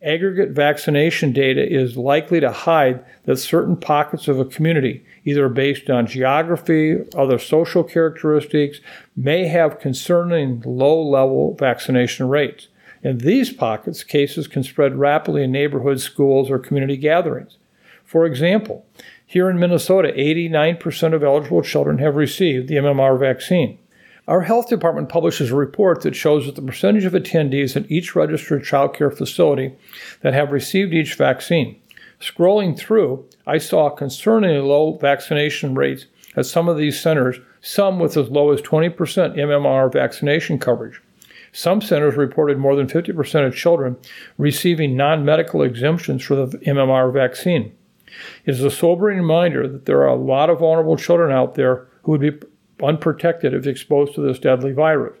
[0.00, 5.90] Aggregate vaccination data is likely to hide that certain pockets of a community, either based
[5.90, 8.80] on geography, or other social characteristics,
[9.16, 12.68] may have concerning low level vaccination rates.
[13.02, 17.58] In these pockets, cases can spread rapidly in neighborhoods, schools, or community gatherings.
[18.04, 18.86] For example,
[19.26, 23.78] here in Minnesota, 89% of eligible children have received the MMR vaccine.
[24.28, 28.14] Our health department publishes a report that shows that the percentage of attendees at each
[28.14, 29.74] registered child care facility
[30.20, 31.80] that have received each vaccine.
[32.20, 36.04] Scrolling through, I saw concerningly low vaccination rates
[36.36, 41.00] at some of these centers, some with as low as 20% MMR vaccination coverage.
[41.50, 43.96] Some centers reported more than 50% of children
[44.36, 47.72] receiving non medical exemptions for the MMR vaccine.
[48.44, 51.88] It is a sobering reminder that there are a lot of vulnerable children out there
[52.02, 52.46] who would be
[52.82, 55.18] unprotected if exposed to this deadly virus.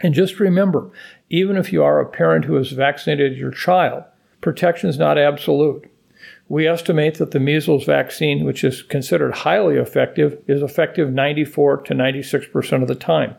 [0.00, 0.90] And just remember,
[1.30, 4.04] even if you are a parent who has vaccinated your child,
[4.40, 5.88] protection is not absolute.
[6.48, 11.94] We estimate that the measles vaccine, which is considered highly effective, is effective 94 to
[11.94, 13.36] 96% of the time.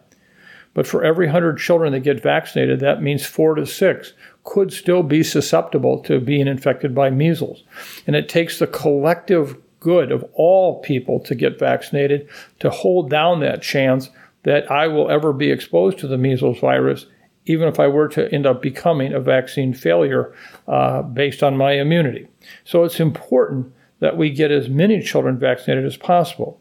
[0.74, 5.04] But for every 100 children that get vaccinated, that means 4 to 6 could still
[5.04, 7.64] be susceptible to being infected by measles.
[8.08, 12.28] And it takes the collective good of all people to get vaccinated
[12.60, 14.10] to hold down that chance
[14.44, 17.06] that I will ever be exposed to the measles virus,
[17.46, 20.34] even if I were to end up becoming a vaccine failure
[20.68, 22.28] uh, based on my immunity.
[22.64, 26.60] So it's important that we get as many children vaccinated as possible.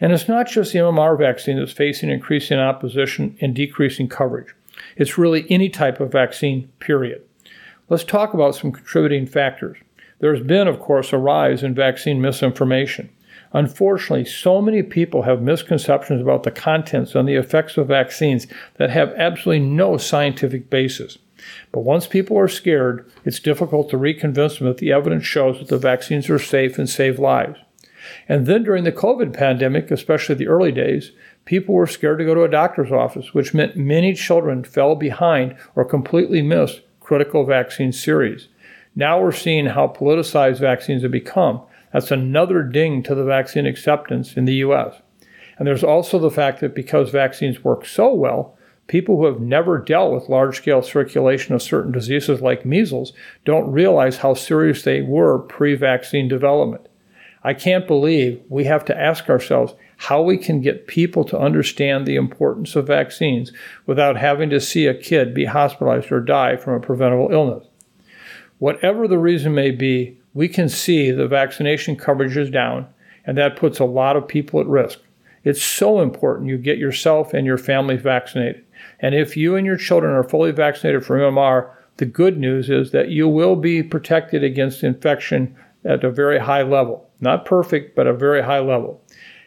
[0.00, 4.54] And it's not just the MMR vaccine that's facing increasing opposition and decreasing coverage.
[4.96, 7.22] It's really any type of vaccine, period.
[7.88, 9.78] Let's talk about some contributing factors.
[10.20, 13.10] There's been, of course, a rise in vaccine misinformation.
[13.52, 18.46] Unfortunately, so many people have misconceptions about the contents and the effects of vaccines
[18.78, 21.18] that have absolutely no scientific basis.
[21.70, 25.68] But once people are scared, it's difficult to reconvince them that the evidence shows that
[25.68, 27.58] the vaccines are safe and save lives.
[28.28, 31.12] And then during the COVID pandemic, especially the early days,
[31.44, 35.56] people were scared to go to a doctor's office, which meant many children fell behind
[35.74, 38.48] or completely missed critical vaccine series.
[38.96, 41.62] Now we're seeing how politicized vaccines have become.
[41.92, 45.00] That's another ding to the vaccine acceptance in the US.
[45.58, 49.78] And there's also the fact that because vaccines work so well, people who have never
[49.78, 53.12] dealt with large scale circulation of certain diseases like measles
[53.44, 56.88] don't realize how serious they were pre vaccine development.
[57.42, 62.06] I can't believe we have to ask ourselves how we can get people to understand
[62.06, 63.52] the importance of vaccines
[63.86, 67.66] without having to see a kid be hospitalized or die from a preventable illness.
[68.58, 72.86] Whatever the reason may be, we can see the vaccination coverage is down,
[73.26, 75.00] and that puts a lot of people at risk.
[75.44, 78.64] It's so important you get yourself and your family vaccinated.
[79.00, 82.90] And if you and your children are fully vaccinated for MMR, The good news is
[82.90, 87.08] that you will be protected against infection at a very high level.
[87.20, 89.00] Not perfect, but a very high level.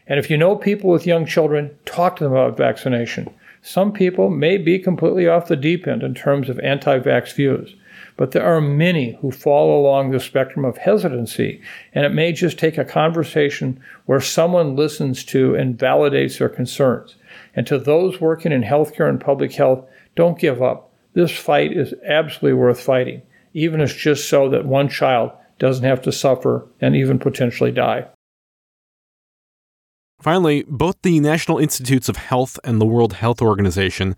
[0.08, 3.34] And if you know people with young children, talk to them about vaccination.
[3.62, 7.76] Some people may be completely off the deep end in terms of anti vax views,
[8.18, 11.61] but there are many who fall along the spectrum of hesitancy,
[11.93, 17.15] and it may just take a conversation where someone listens to and validates their concerns.
[17.55, 20.91] And to those working in healthcare and public health, don't give up.
[21.13, 23.22] This fight is absolutely worth fighting,
[23.53, 27.72] even if it's just so that one child doesn't have to suffer and even potentially
[27.72, 28.07] die.
[30.20, 34.15] Finally, both the National Institutes of Health and the World Health Organization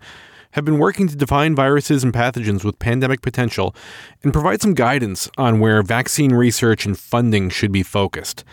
[0.52, 3.74] have been working to define viruses and pathogens with pandemic potential
[4.22, 8.44] and provide some guidance on where vaccine research and funding should be focused.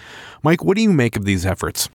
[0.43, 1.89] Mike, what do you make of these efforts?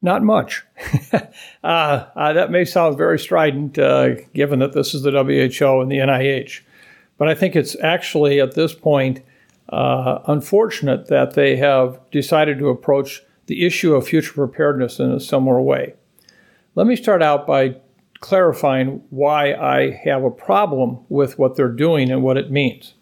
[0.00, 0.64] Not much.
[1.12, 1.16] uh,
[1.64, 5.98] uh, that may sound very strident, uh, given that this is the WHO and the
[5.98, 6.60] NIH.
[7.16, 9.22] But I think it's actually at this point
[9.70, 15.20] uh, unfortunate that they have decided to approach the issue of future preparedness in a
[15.20, 15.94] similar way.
[16.74, 17.76] Let me start out by
[18.20, 22.94] clarifying why I have a problem with what they're doing and what it means.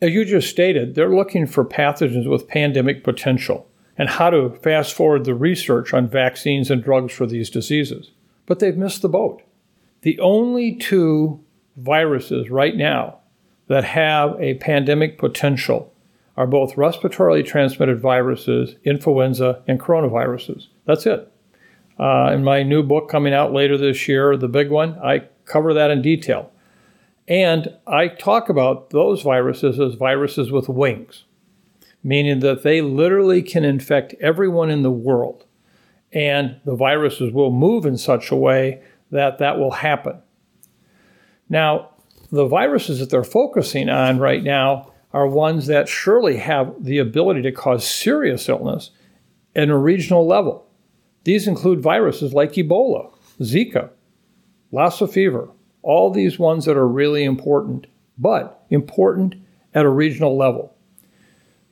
[0.00, 3.68] As you just stated, they're looking for pathogens with pandemic potential
[3.98, 8.10] and how to fast forward the research on vaccines and drugs for these diseases.
[8.46, 9.42] But they've missed the boat.
[10.02, 11.44] The only two
[11.76, 13.18] viruses right now
[13.66, 15.92] that have a pandemic potential
[16.36, 20.68] are both respiratory transmitted viruses, influenza, and coronaviruses.
[20.86, 21.29] That's it.
[22.00, 25.74] Uh, in my new book coming out later this year, the big one, I cover
[25.74, 26.50] that in detail.
[27.28, 31.24] And I talk about those viruses as viruses with wings,
[32.02, 35.44] meaning that they literally can infect everyone in the world.
[36.10, 40.22] And the viruses will move in such a way that that will happen.
[41.50, 41.90] Now,
[42.32, 47.42] the viruses that they're focusing on right now are ones that surely have the ability
[47.42, 48.90] to cause serious illness
[49.54, 50.66] at a regional level.
[51.24, 53.90] These include viruses like Ebola, Zika,
[54.72, 55.50] Lassa fever,
[55.82, 59.34] all these ones that are really important, but important
[59.74, 60.74] at a regional level.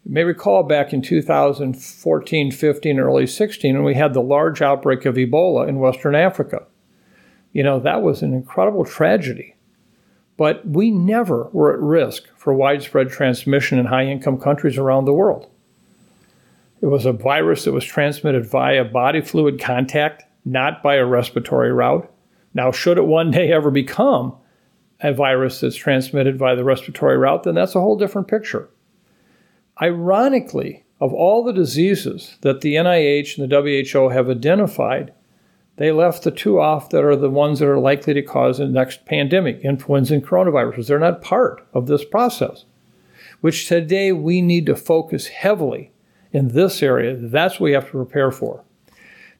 [0.04, 5.04] You may recall back in 2014, 15, early 16, when we had the large outbreak
[5.04, 6.66] of Ebola in Western Africa.
[7.52, 9.54] You know, that was an incredible tragedy.
[10.36, 15.12] But we never were at risk for widespread transmission in high income countries around the
[15.12, 15.50] world.
[16.80, 21.72] It was a virus that was transmitted via body fluid contact, not by a respiratory
[21.72, 22.10] route.
[22.54, 24.36] Now, should it one day ever become
[25.00, 28.68] a virus that's transmitted by the respiratory route, then that's a whole different picture.
[29.80, 35.12] Ironically, of all the diseases that the NIH and the WHO have identified,
[35.76, 38.66] they left the two off that are the ones that are likely to cause the
[38.66, 40.88] next pandemic, influenza and coronaviruses.
[40.88, 42.64] They're not part of this process,
[43.40, 45.92] which today we need to focus heavily
[46.32, 47.16] in this area.
[47.16, 48.64] That's what we have to prepare for.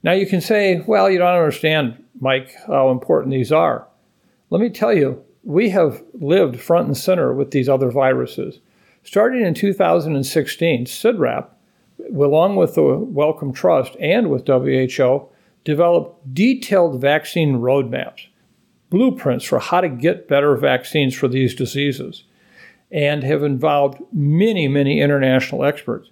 [0.03, 3.87] Now you can say, well, you don't understand, Mike, how important these are.
[4.51, 8.61] Let me tell you, we have lived front and center with these other viruses.
[9.03, 11.49] Starting in 2016, CIDRAP,
[12.15, 15.29] along with the Wellcome Trust and with WHO,
[15.65, 18.27] developed detailed vaccine roadmaps,
[18.91, 22.25] blueprints for how to get better vaccines for these diseases,
[22.91, 26.11] and have involved many, many international experts.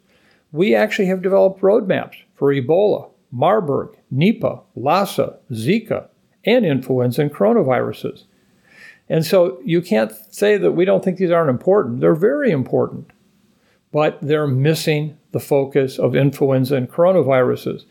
[0.56, 6.08] We actually have developed roadmaps for Ebola, Marburg, Nipah, Lassa, Zika,
[6.46, 8.24] and influenza and coronaviruses.
[9.08, 12.00] And so you can't say that we don't think these aren't important.
[12.00, 13.10] They're very important,
[13.92, 17.84] but they're missing the focus of influenza and coronaviruses.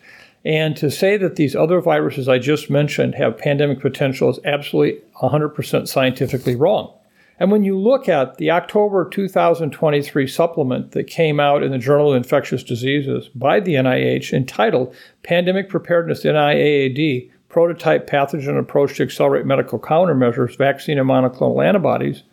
[0.44, 5.02] And to say that these other viruses I just mentioned have pandemic potential is absolutely
[5.22, 6.92] 100% scientifically wrong.
[7.40, 12.12] And when you look at the October 2023 supplement that came out in the Journal
[12.12, 19.46] of Infectious Diseases by the NIH entitled Pandemic Preparedness NIAID Prototype Pathogen Approach to Accelerate
[19.46, 22.24] Medical Countermeasures, Vaccine and Monoclonal Antibodies,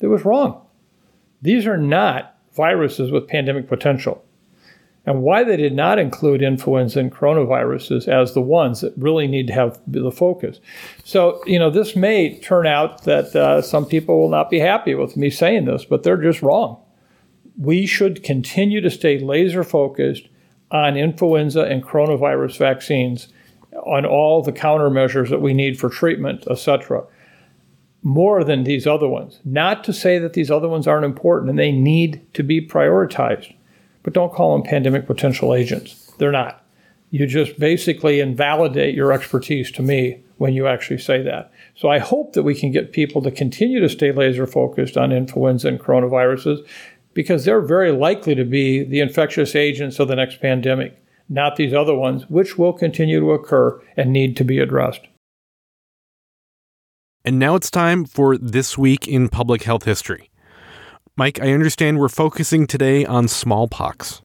[0.00, 0.66] it was wrong.
[1.42, 4.24] These are not viruses with pandemic potential
[5.06, 9.46] and why they did not include influenza and coronaviruses as the ones that really need
[9.46, 10.60] to have the focus.
[11.04, 14.94] So, you know, this may turn out that uh, some people will not be happy
[14.94, 16.82] with me saying this, but they're just wrong.
[17.58, 20.28] We should continue to stay laser focused
[20.70, 23.28] on influenza and coronavirus vaccines,
[23.86, 27.04] on all the countermeasures that we need for treatment, etc.,
[28.02, 29.40] more than these other ones.
[29.44, 33.54] Not to say that these other ones aren't important and they need to be prioritized
[34.02, 36.12] but don't call them pandemic potential agents.
[36.18, 36.64] They're not.
[37.10, 41.52] You just basically invalidate your expertise to me when you actually say that.
[41.74, 45.12] So I hope that we can get people to continue to stay laser focused on
[45.12, 46.66] influenza and coronaviruses
[47.12, 51.74] because they're very likely to be the infectious agents of the next pandemic, not these
[51.74, 55.06] other ones, which will continue to occur and need to be addressed.
[57.24, 60.29] And now it's time for This Week in Public Health History.
[61.20, 64.22] Mike, I understand we're focusing today on smallpox.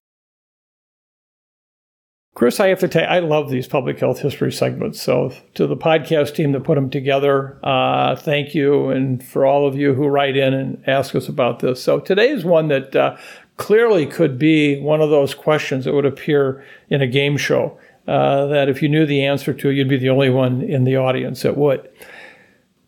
[2.36, 5.02] Chris, I have to tell you, I love these public health history segments.
[5.02, 8.92] So, to the podcast team that put them together, uh, thank you.
[8.92, 11.84] And for all of you who write in and ask us about this.
[11.84, 13.18] So, today is one that uh,
[13.58, 17.78] clearly could be one of those questions that would appear in a game show.
[18.08, 20.96] Uh, that if you knew the answer to, you'd be the only one in the
[20.96, 21.90] audience that would.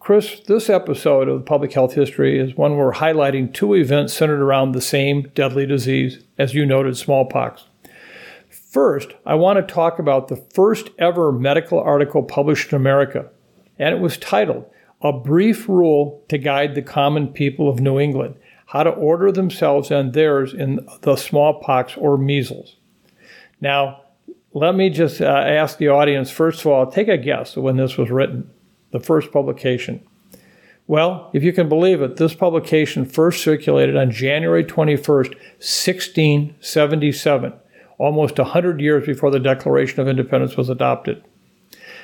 [0.07, 4.41] Chris, this episode of Public Health History is one where we're highlighting two events centered
[4.41, 7.65] around the same deadly disease, as you noted, smallpox.
[8.49, 13.29] First, I want to talk about the first ever medical article published in America,
[13.77, 18.35] and it was titled A Brief Rule to Guide the Common People of New England
[18.67, 22.77] How to Order Themselves and Theirs in the Smallpox or Measles.
[23.59, 24.03] Now,
[24.53, 27.97] let me just uh, ask the audience first of all, take a guess when this
[27.97, 28.49] was written,
[28.91, 30.05] the first publication.
[30.87, 37.53] Well, if you can believe it, this publication first circulated on January 21st, 1677
[37.97, 41.23] almost 100 years before the Declaration of Independence was adopted.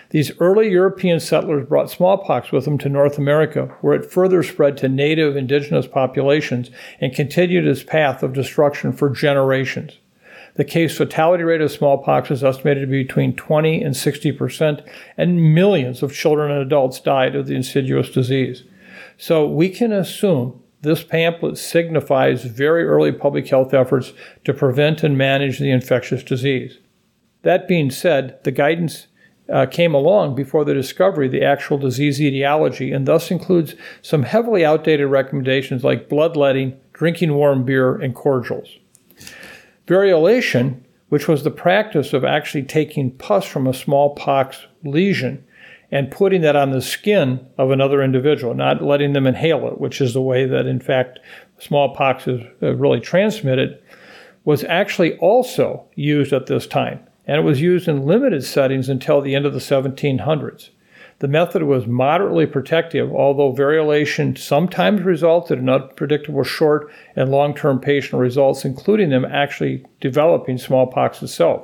[0.09, 4.77] These early European settlers brought smallpox with them to North America, where it further spread
[4.77, 6.69] to native indigenous populations
[6.99, 9.97] and continued its path of destruction for generations.
[10.55, 14.81] The case fatality rate of smallpox is estimated to be between 20 and 60 percent,
[15.17, 18.63] and millions of children and adults died of the insidious disease.
[19.17, 25.17] So we can assume this pamphlet signifies very early public health efforts to prevent and
[25.17, 26.77] manage the infectious disease.
[27.43, 29.07] That being said, the guidance
[29.51, 34.23] uh, came along before the discovery of the actual disease etiology and thus includes some
[34.23, 38.77] heavily outdated recommendations like bloodletting, drinking warm beer, and cordials.
[39.87, 45.43] Variolation, which was the practice of actually taking pus from a smallpox lesion
[45.91, 50.01] and putting that on the skin of another individual, not letting them inhale it, which
[50.01, 51.19] is the way that, in fact,
[51.59, 53.79] smallpox is uh, really transmitted,
[54.43, 56.99] was actually also used at this time.
[57.27, 60.69] And it was used in limited settings until the end of the 1700s.
[61.23, 67.79] The method was moderately protective, although variolation sometimes resulted in unpredictable short and long term
[67.79, 71.63] patient results, including them actually developing smallpox itself.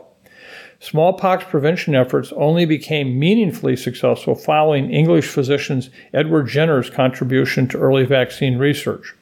[0.80, 5.84] Smallpox prevention efforts only became meaningfully successful following English physician
[6.14, 9.14] Edward Jenner's contribution to early vaccine research.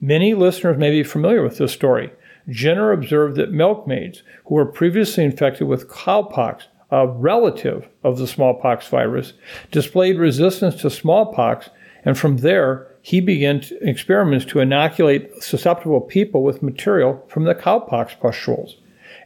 [0.00, 2.12] Many listeners may be familiar with this story.
[2.48, 8.86] Jenner observed that milkmaids who were previously infected with cowpox, a relative of the smallpox
[8.88, 9.32] virus,
[9.70, 11.70] displayed resistance to smallpox,
[12.04, 18.18] and from there, he began experiments to inoculate susceptible people with material from the cowpox
[18.20, 18.76] pustules.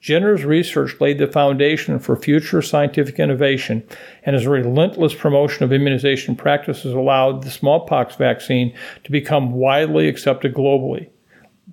[0.01, 3.87] Jenner's research laid the foundation for future scientific innovation,
[4.25, 10.55] and his relentless promotion of immunization practices allowed the smallpox vaccine to become widely accepted
[10.55, 11.11] globally,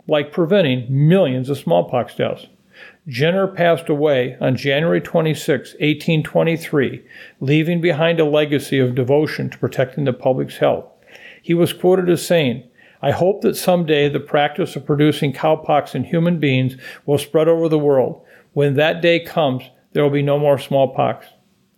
[0.08, 2.48] like preventing millions of smallpox deaths.
[3.08, 7.06] Jenner passed away on January 26, 1823,
[7.40, 10.86] leaving behind a legacy of devotion to protecting the public's health.
[11.42, 12.64] He was quoted as saying,
[13.02, 17.70] I hope that someday the practice of producing cowpox in human beings will spread over
[17.70, 18.22] the world.
[18.52, 21.28] When that day comes, there will be no more smallpox.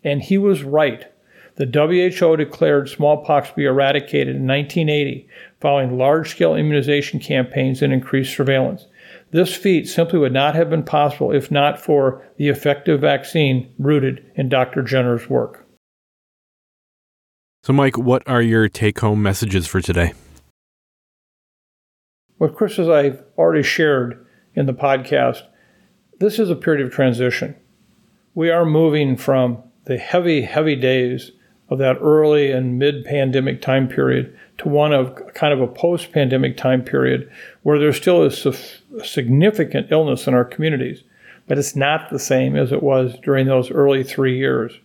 [0.04, 1.06] And he was right.
[1.58, 5.28] The WHO declared smallpox be eradicated in 1980
[5.60, 8.88] following large scale immunization campaigns and increased surveillance.
[9.32, 14.26] This feat simply would not have been possible if not for the effective vaccine rooted
[14.36, 14.82] in Dr.
[14.82, 15.68] Jenner's work.
[17.64, 20.14] So, Mike, what are your take home messages for today?
[22.40, 24.26] Well, Chris, as I've already shared
[24.56, 25.44] in the podcast,
[26.20, 27.56] this is a period of transition.
[28.34, 31.32] We are moving from the heavy, heavy days
[31.70, 36.12] of that early and mid pandemic time period to one of kind of a post
[36.12, 37.30] pandemic time period
[37.64, 41.04] where there still is a significant illness in our communities,
[41.48, 44.80] but it's not the same as it was during those early three years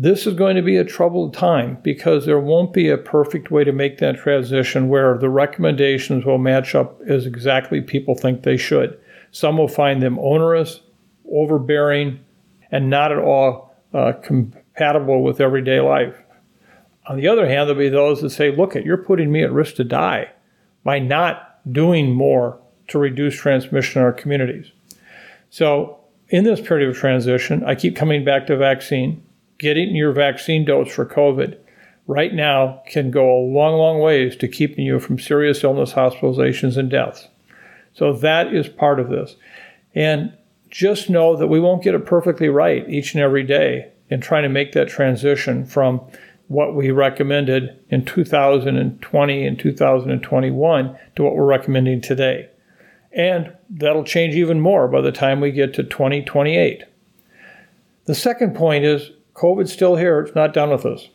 [0.00, 3.64] this is going to be a troubled time because there won't be a perfect way
[3.64, 8.56] to make that transition where the recommendations will match up as exactly people think they
[8.56, 8.96] should.
[9.32, 10.82] Some will find them onerous,
[11.32, 12.20] overbearing,
[12.70, 14.12] and not at all uh,
[14.78, 16.14] compatible with everyday life.
[17.08, 19.74] On the other hand, there'll be those that say, look, you're putting me at risk
[19.76, 20.30] to die
[20.84, 24.70] by not doing more to reduce transmission in our communities.
[25.50, 25.98] So
[26.28, 29.24] in this period of transition, I keep coming back to vaccine.
[29.58, 31.58] Getting your vaccine dose for COVID
[32.06, 36.76] right now can go a long, long ways to keeping you from serious illness, hospitalizations,
[36.76, 37.26] and deaths.
[37.94, 39.34] So that is part of this.
[39.94, 40.32] And
[40.70, 44.42] just know that we won't get it perfectly right each and every day in trying
[44.42, 46.00] to make that transition from
[46.48, 52.48] what we recommended in 2020 and 2021 to what we're recommending today.
[53.12, 56.84] And that'll change even more by the time we get to 2028.
[58.06, 61.08] The second point is COVID's still here, it's not done with us.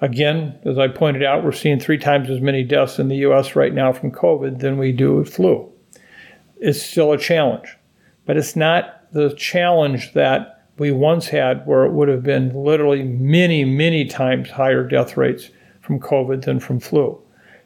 [0.00, 3.54] Again, as I pointed out, we're seeing three times as many deaths in the US
[3.54, 5.70] right now from COVID than we do with flu.
[6.58, 7.76] It's still a challenge,
[8.26, 13.04] but it's not the challenge that we once had where it would have been literally
[13.04, 15.48] many, many times higher death rates
[15.80, 17.20] from COVID than from flu.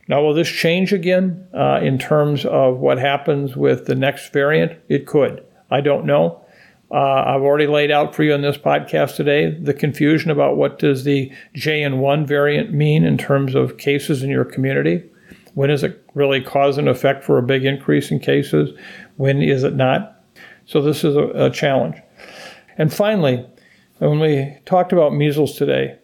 [0.07, 4.79] Now, will this change again uh, in terms of what happens with the next variant?
[4.91, 5.43] It could.
[5.71, 6.45] I don't know.
[6.91, 10.79] Uh, I've already laid out for you in this podcast today the confusion about what
[10.79, 15.03] does the JN1 variant mean in terms of cases in your community.
[15.55, 18.79] When is it really cause and effect for a big increase in cases?
[19.17, 20.23] When is it not?
[20.67, 21.97] So this is a, a challenge.
[22.79, 23.47] And finally,
[23.99, 25.99] when we talked about measles today,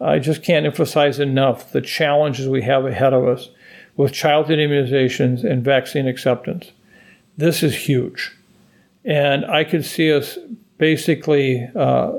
[0.00, 3.48] I just can't emphasize enough the challenges we have ahead of us
[3.96, 6.72] with childhood immunizations and vaccine acceptance.
[7.36, 8.36] This is huge.
[9.04, 10.38] And I could see us
[10.76, 12.12] basically uh,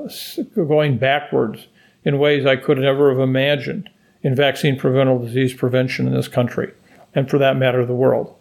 [0.54, 1.68] going backwards
[2.04, 3.88] in ways I could never have imagined
[4.22, 6.72] in vaccine preventable disease prevention in this country,
[7.14, 8.34] and for that matter, the world.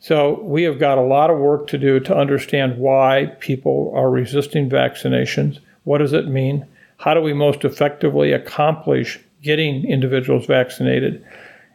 [0.00, 4.10] So we have got a lot of work to do to understand why people are
[4.10, 5.58] resisting vaccinations.
[5.84, 6.66] What does it mean?
[6.98, 11.24] How do we most effectively accomplish getting individuals vaccinated?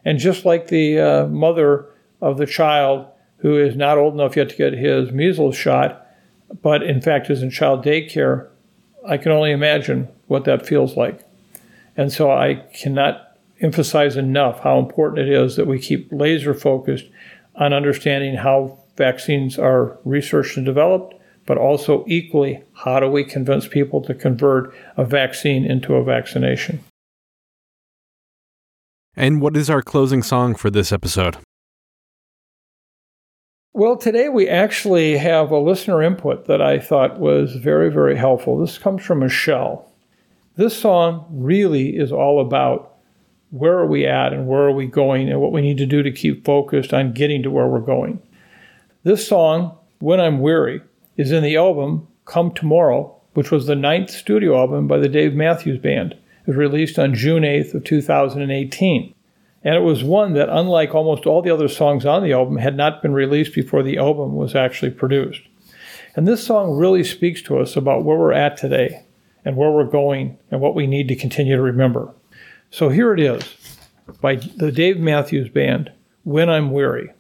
[0.06, 1.86] And just like the uh, mother
[2.22, 3.08] of the child
[3.38, 6.08] who is not old enough yet to get his measles shot,
[6.62, 8.48] but in fact is in child daycare,
[9.06, 11.26] I can only imagine what that feels like.
[11.98, 17.06] And so I cannot emphasize enough how important it is that we keep laser focused
[17.56, 23.68] on understanding how vaccines are researched and developed, but also equally, how do we convince
[23.68, 26.84] people to convert a vaccine into a vaccination?
[29.16, 31.38] And what is our closing song for this episode?
[33.76, 38.58] Well, today we actually have a listener input that I thought was very, very helpful.
[38.58, 39.92] This comes from Michelle.
[40.56, 42.93] This song really is all about
[43.54, 46.02] where are we at and where are we going and what we need to do
[46.02, 48.20] to keep focused on getting to where we're going.
[49.04, 50.82] This song, When I'm Weary,
[51.18, 55.36] is in the album Come Tomorrow, which was the ninth studio album by the Dave
[55.36, 56.14] Matthews Band.
[56.14, 59.14] It was released on June 8th of 2018.
[59.64, 62.76] And it was one that, unlike almost all the other songs on the album, had
[62.76, 65.42] not been released before the album was actually produced.
[66.16, 69.06] And this song really speaks to us about where we're at today
[69.46, 72.12] and where we're going and what we need to continue to remember.
[72.74, 73.44] So here it is
[74.20, 75.92] by the Dave Matthews Band
[76.24, 77.12] When I'm Weary.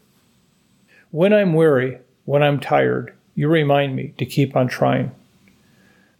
[1.11, 5.11] When I'm weary, when I'm tired, you remind me to keep on trying.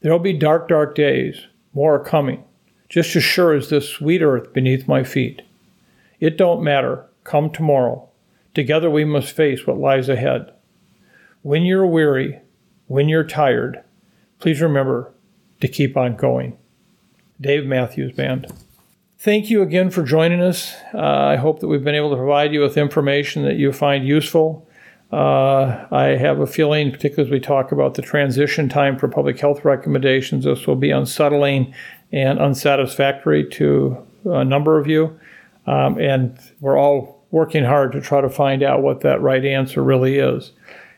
[0.02, 2.44] There'll be dark, dark days, more are coming,
[2.90, 5.42] just as sure as this sweet earth beneath my feet.
[6.20, 8.08] It don't matter, come tomorrow.
[8.54, 10.54] Together we must face what lies ahead.
[11.42, 12.40] When you're weary,
[12.86, 13.84] when you're tired,
[14.38, 15.12] please remember
[15.60, 16.56] to keep on going.
[17.42, 18.54] Dave Matthews Band.
[19.24, 20.76] Thank you again for joining us.
[20.94, 24.06] Uh, I hope that we've been able to provide you with information that you find
[24.06, 24.68] useful.
[25.14, 29.40] Uh, I have a feeling, particularly as we talk about the transition time for public
[29.40, 31.74] health recommendations, this will be unsettling
[32.12, 35.18] and unsatisfactory to a number of you.
[35.68, 39.82] Um, and we're all working hard to try to find out what that right answer
[39.82, 40.52] really is.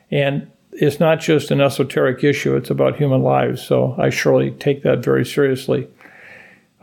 [0.10, 3.62] And it's not just an esoteric issue, it's about human lives.
[3.62, 5.88] So I surely take that very seriously.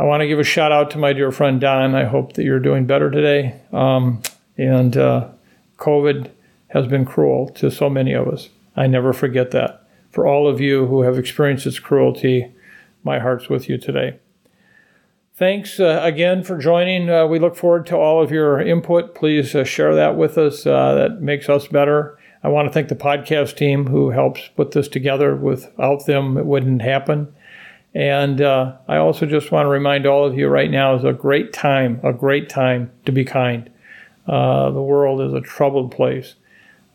[0.03, 1.94] I want to give a shout out to my dear friend Don.
[1.94, 3.55] I hope that you're doing better today.
[3.72, 4.20] Um,
[4.59, 5.28] and uh,
[5.76, 6.28] COVID
[6.70, 8.48] has been cruel to so many of us.
[8.74, 9.86] I never forget that.
[10.11, 12.53] For all of you who have experienced its cruelty,
[13.05, 14.18] my heart's with you today.
[15.36, 17.09] Thanks uh, again for joining.
[17.09, 19.14] Uh, we look forward to all of your input.
[19.14, 20.66] Please uh, share that with us.
[20.66, 22.18] Uh, that makes us better.
[22.42, 25.36] I want to thank the podcast team who helps put this together.
[25.36, 27.32] Without them, it wouldn't happen.
[27.95, 31.12] And uh, I also just want to remind all of you right now is a
[31.12, 33.70] great time, a great time to be kind.
[34.26, 36.34] Uh, the world is a troubled place.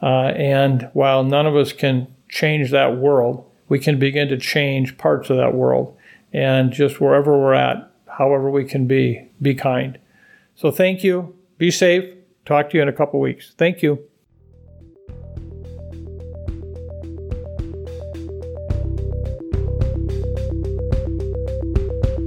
[0.02, 4.98] Uh, and while none of us can change that world, we can begin to change
[4.98, 5.96] parts of that world.
[6.34, 9.98] And just wherever we're at, however we can be, be kind.
[10.56, 11.36] So thank you.
[11.58, 12.14] Be safe.
[12.46, 13.54] Talk to you in a couple weeks.
[13.58, 14.08] Thank you.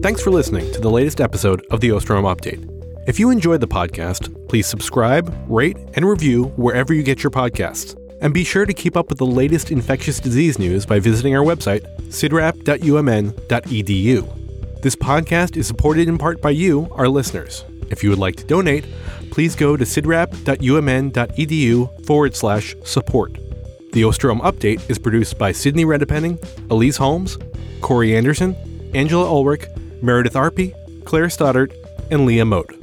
[0.03, 2.67] Thanks for listening to the latest episode of the Osterholm Update.
[3.07, 7.95] If you enjoyed the podcast, please subscribe, rate, and review wherever you get your podcasts.
[8.23, 11.45] And be sure to keep up with the latest infectious disease news by visiting our
[11.45, 14.81] website, cidrap.umn.edu.
[14.81, 17.67] This podcast is supported in part by you, our listeners.
[17.91, 18.87] If you would like to donate,
[19.31, 23.35] please go to cidrap.umn.edu forward slash support.
[23.93, 27.37] The Osterholm Update is produced by Sydney Redepenning, Elise Holmes,
[27.83, 28.57] Corey Anderson,
[28.95, 29.67] Angela Ulrich,
[30.03, 30.75] Meredith Appy,
[31.05, 31.73] Claire Stoddart,
[32.11, 32.80] and Leah Moat.